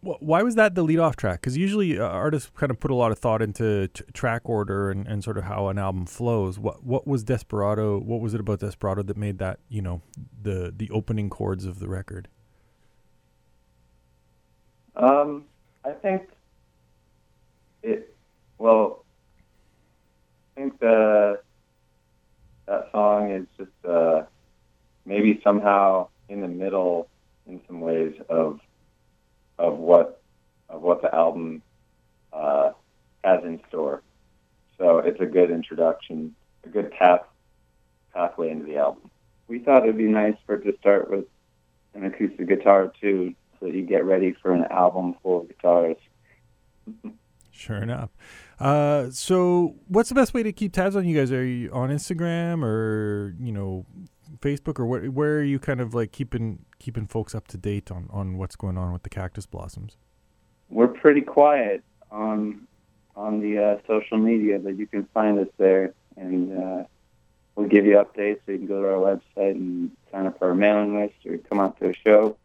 Why 0.00 0.42
was 0.42 0.54
that 0.54 0.74
the 0.76 0.82
lead 0.82 1.00
off 1.00 1.16
track? 1.16 1.40
Because 1.40 1.56
usually 1.56 1.98
uh, 1.98 2.04
artists 2.04 2.50
kind 2.54 2.70
of 2.70 2.78
put 2.78 2.92
a 2.92 2.94
lot 2.94 3.10
of 3.10 3.18
thought 3.18 3.42
into 3.42 3.88
t- 3.88 4.04
track 4.12 4.42
order 4.44 4.90
and, 4.90 5.06
and 5.06 5.24
sort 5.24 5.36
of 5.36 5.44
how 5.44 5.66
an 5.68 5.78
album 5.78 6.06
flows. 6.06 6.58
What 6.60 6.84
what 6.84 7.08
was 7.08 7.24
Desperado? 7.24 7.98
What 7.98 8.20
was 8.20 8.32
it 8.32 8.40
about 8.40 8.60
Desperado 8.60 9.02
that 9.02 9.16
made 9.16 9.38
that 9.38 9.58
you 9.68 9.82
know 9.82 10.02
the 10.42 10.72
the 10.76 10.90
opening 10.90 11.28
chords 11.28 11.64
of 11.64 11.80
the 11.80 11.88
record? 11.88 12.28
Um, 14.94 15.44
I 15.84 15.90
think 15.90 16.28
it. 17.82 18.14
Well, 18.58 19.05
think 20.56 20.80
the 20.80 21.40
that 22.66 22.88
song 22.90 23.30
is 23.30 23.46
just 23.56 23.70
uh, 23.88 24.22
maybe 25.04 25.40
somehow 25.44 26.08
in 26.28 26.40
the 26.40 26.48
middle 26.48 27.08
in 27.46 27.60
some 27.66 27.80
ways 27.80 28.14
of 28.28 28.60
of 29.58 29.78
what 29.78 30.20
of 30.68 30.82
what 30.82 31.02
the 31.02 31.14
album 31.14 31.62
uh, 32.32 32.70
has 33.22 33.44
in 33.44 33.60
store. 33.68 34.02
So 34.78 34.98
it's 34.98 35.20
a 35.20 35.26
good 35.26 35.50
introduction, 35.50 36.34
a 36.64 36.68
good 36.68 36.90
path 36.90 37.22
pathway 38.12 38.50
into 38.50 38.64
the 38.64 38.78
album. 38.78 39.10
we 39.46 39.58
thought 39.58 39.82
it'd 39.84 39.98
be 39.98 40.04
nice 40.04 40.36
for 40.46 40.54
it 40.54 40.64
to 40.64 40.76
start 40.78 41.10
with 41.10 41.26
an 41.94 42.04
acoustic 42.04 42.48
guitar 42.48 42.92
too, 43.00 43.34
so 43.60 43.66
that 43.66 43.74
you 43.74 43.82
get 43.82 44.04
ready 44.04 44.32
for 44.32 44.52
an 44.52 44.64
album 44.70 45.14
full 45.22 45.42
of 45.42 45.48
guitars. 45.48 45.96
Sure 47.50 47.76
enough. 47.76 48.10
Uh, 48.58 49.10
so, 49.10 49.74
what's 49.88 50.08
the 50.08 50.14
best 50.14 50.32
way 50.32 50.42
to 50.42 50.52
keep 50.52 50.72
tabs 50.72 50.96
on 50.96 51.06
you 51.06 51.16
guys? 51.16 51.30
Are 51.30 51.44
you 51.44 51.70
on 51.72 51.90
Instagram 51.90 52.64
or 52.64 53.34
you 53.38 53.52
know 53.52 53.84
Facebook 54.40 54.78
or 54.78 54.86
where? 54.86 55.04
Where 55.06 55.38
are 55.38 55.44
you 55.44 55.58
kind 55.58 55.80
of 55.80 55.92
like 55.92 56.12
keeping 56.12 56.64
keeping 56.78 57.06
folks 57.06 57.34
up 57.34 57.48
to 57.48 57.58
date 57.58 57.90
on 57.90 58.08
on 58.10 58.38
what's 58.38 58.56
going 58.56 58.78
on 58.78 58.92
with 58.92 59.02
the 59.02 59.10
Cactus 59.10 59.44
Blossoms? 59.44 59.96
We're 60.70 60.88
pretty 60.88 61.20
quiet 61.20 61.84
on 62.10 62.66
on 63.14 63.40
the 63.40 63.58
uh, 63.62 63.78
social 63.86 64.16
media, 64.16 64.58
but 64.58 64.78
you 64.78 64.86
can 64.86 65.04
find 65.12 65.38
us 65.38 65.48
there, 65.58 65.92
and 66.16 66.58
uh, 66.58 66.84
we'll 67.56 67.68
give 67.68 67.84
you 67.84 67.96
updates. 67.96 68.40
So 68.46 68.52
you 68.52 68.58
can 68.58 68.66
go 68.66 68.80
to 68.80 68.88
our 68.88 69.16
website 69.16 69.52
and 69.52 69.90
sign 70.10 70.26
up 70.26 70.38
for 70.38 70.48
our 70.48 70.54
mailing 70.54 70.98
list, 70.98 71.14
or 71.26 71.36
come 71.36 71.60
out 71.60 71.78
to 71.80 71.90
a 71.90 71.94
show. 71.94 72.38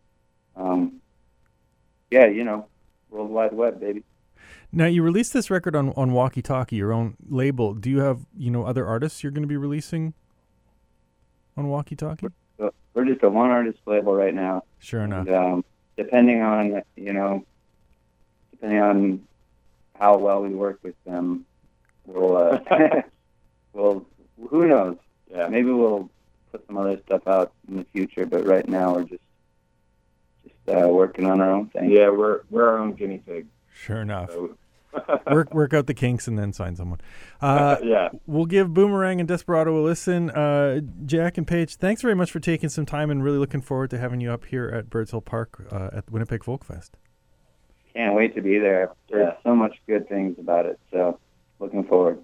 Um, 0.58 1.02
yeah, 2.10 2.28
you 2.28 2.44
know, 2.44 2.68
World 3.10 3.30
Wide 3.30 3.54
Web, 3.54 3.80
baby. 3.80 4.04
Now, 4.74 4.86
you 4.86 5.04
released 5.04 5.34
this 5.34 5.50
record 5.50 5.76
on 5.76 5.90
on 5.90 6.14
Walkie 6.14 6.42
Talkie, 6.42 6.78
your 6.78 6.94
own 6.94 7.16
label. 7.28 7.74
Do 7.74 7.90
you 7.90 8.00
have 8.00 8.26
you 8.38 8.50
know 8.50 8.64
other 8.64 8.86
artists 8.86 9.22
you're 9.22 9.32
going 9.32 9.44
to 9.44 9.48
be 9.48 9.58
releasing 9.58 10.14
on 11.58 11.68
Walkie 11.68 11.96
Talkie? 11.96 12.28
So 12.58 12.74
we're 12.94 13.06
just 13.06 13.22
a 13.24 13.30
one 13.30 13.50
artist 13.50 13.80
label 13.86 14.14
right 14.14 14.34
now. 14.34 14.64
Sure 14.80 15.02
enough. 15.02 15.28
And, 15.28 15.36
um, 15.36 15.66
depending 15.98 16.42
on 16.42 16.82
you 16.96 17.12
know, 17.12 17.46
depending 18.52 18.80
on 18.80 19.28
how 20.00 20.18
well 20.18 20.42
we 20.42 20.50
work 20.50 20.80
with 20.84 20.96
them, 21.04 21.46
we'll 22.06 22.38
uh, 22.38 22.60
we'll 23.74 24.06
who 24.50 24.68
knows? 24.68 24.98
Yeah. 25.30 25.48
Maybe 25.48 25.72
we'll 25.72 26.10
put 26.54 26.66
some 26.66 26.78
other 26.78 26.98
stuff 27.06 27.28
out 27.28 27.52
in 27.68 27.76
the 27.78 27.86
future, 27.92 28.26
but 28.26 28.46
right 28.46 28.68
now 28.68 28.96
we're 28.96 29.04
just 29.04 29.22
just 30.44 30.78
uh, 30.78 30.88
working 30.88 31.26
on 31.26 31.42
our 31.42 31.52
own 31.52 31.68
thing. 31.68 31.92
Yeah, 31.92 32.10
we're 32.10 32.42
we're 32.50 32.70
our 32.70 32.78
own 32.78 32.94
guinea 32.94 33.18
pig. 33.18 33.48
Sure 33.74 34.02
enough. 34.02 34.32
So 34.32 34.58
work 35.32 35.54
work 35.54 35.74
out 35.74 35.88
the 35.88 35.94
kinks 35.94 36.28
and 36.28 36.38
then 36.38 36.52
sign 36.54 36.76
someone. 36.76 37.00
Uh, 37.42 37.78
yeah. 37.84 38.10
we'll 38.28 38.46
give 38.46 38.74
Boomerang 38.74 39.20
and 39.20 39.28
Desperado 39.28 39.78
a 39.78 39.82
listen. 39.82 40.30
Uh, 40.32 40.82
Jack 41.06 41.38
and 41.38 41.48
Page, 41.48 41.76
thanks 41.78 42.02
very 42.02 42.16
much 42.16 42.32
for 42.32 42.40
taking 42.40 42.70
some 42.70 42.86
time 42.86 43.10
and 43.10 43.24
really 43.24 43.38
looking 43.38 43.62
forward 43.62 43.90
to 43.92 43.98
having 43.98 44.22
you 44.22 44.32
up 44.32 44.46
here 44.46 44.68
at 44.70 44.90
Birds 44.90 45.12
Hill 45.12 45.22
Park 45.22 45.66
uh, 45.72 45.90
at 45.94 46.10
Winnipeg 46.12 46.44
Folk 46.44 46.66
Fest. 46.66 46.98
Can't 47.94 48.16
wait 48.16 48.36
to 48.36 48.42
be 48.42 48.58
there. 48.58 48.92
I've 48.92 48.96
heard 49.14 49.22
Yeah. 49.22 49.34
so 49.44 49.56
much 49.56 49.76
good 49.88 50.08
things 50.08 50.38
about 50.40 50.66
it, 50.66 50.80
so 50.92 51.20
looking 51.60 51.84
forward. 51.84 52.20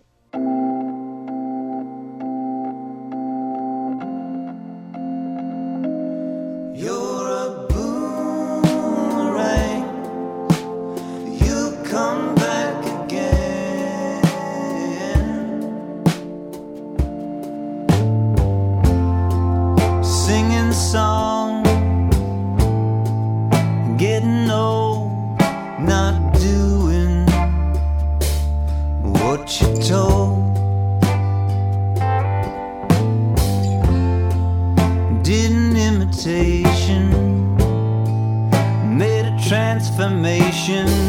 Transformation, 40.08 41.07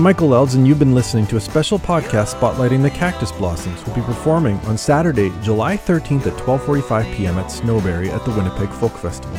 I'm 0.00 0.04
Michael 0.04 0.34
Elves, 0.34 0.54
and 0.54 0.66
you've 0.66 0.78
been 0.78 0.94
listening 0.94 1.26
to 1.26 1.36
a 1.36 1.40
special 1.42 1.78
podcast 1.78 2.34
spotlighting 2.34 2.80
the 2.80 2.88
Cactus 2.88 3.32
Blossoms, 3.32 3.82
who'll 3.82 3.94
be 3.94 4.00
performing 4.00 4.56
on 4.60 4.78
Saturday, 4.78 5.30
July 5.42 5.76
13th 5.76 6.26
at 6.26 6.32
12:45 6.38 7.14
p.m. 7.14 7.36
at 7.36 7.48
Snowberry 7.48 8.08
at 8.08 8.24
the 8.24 8.30
Winnipeg 8.30 8.70
Folk 8.70 8.96
Festival. 8.96 9.38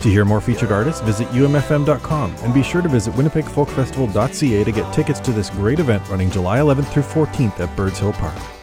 To 0.00 0.10
hear 0.10 0.26
more 0.26 0.42
featured 0.42 0.70
artists, 0.70 1.00
visit 1.00 1.28
umfm.com 1.28 2.36
and 2.42 2.52
be 2.52 2.62
sure 2.62 2.82
to 2.82 2.90
visit 2.90 3.14
winnipegfolkfestival.ca 3.14 4.64
to 4.64 4.72
get 4.72 4.92
tickets 4.92 5.18
to 5.20 5.32
this 5.32 5.48
great 5.48 5.80
event 5.80 6.06
running 6.10 6.30
July 6.30 6.58
11th 6.58 6.92
through 6.92 7.04
14th 7.04 7.58
at 7.60 7.74
Birds 7.74 7.98
Hill 7.98 8.12
Park. 8.12 8.61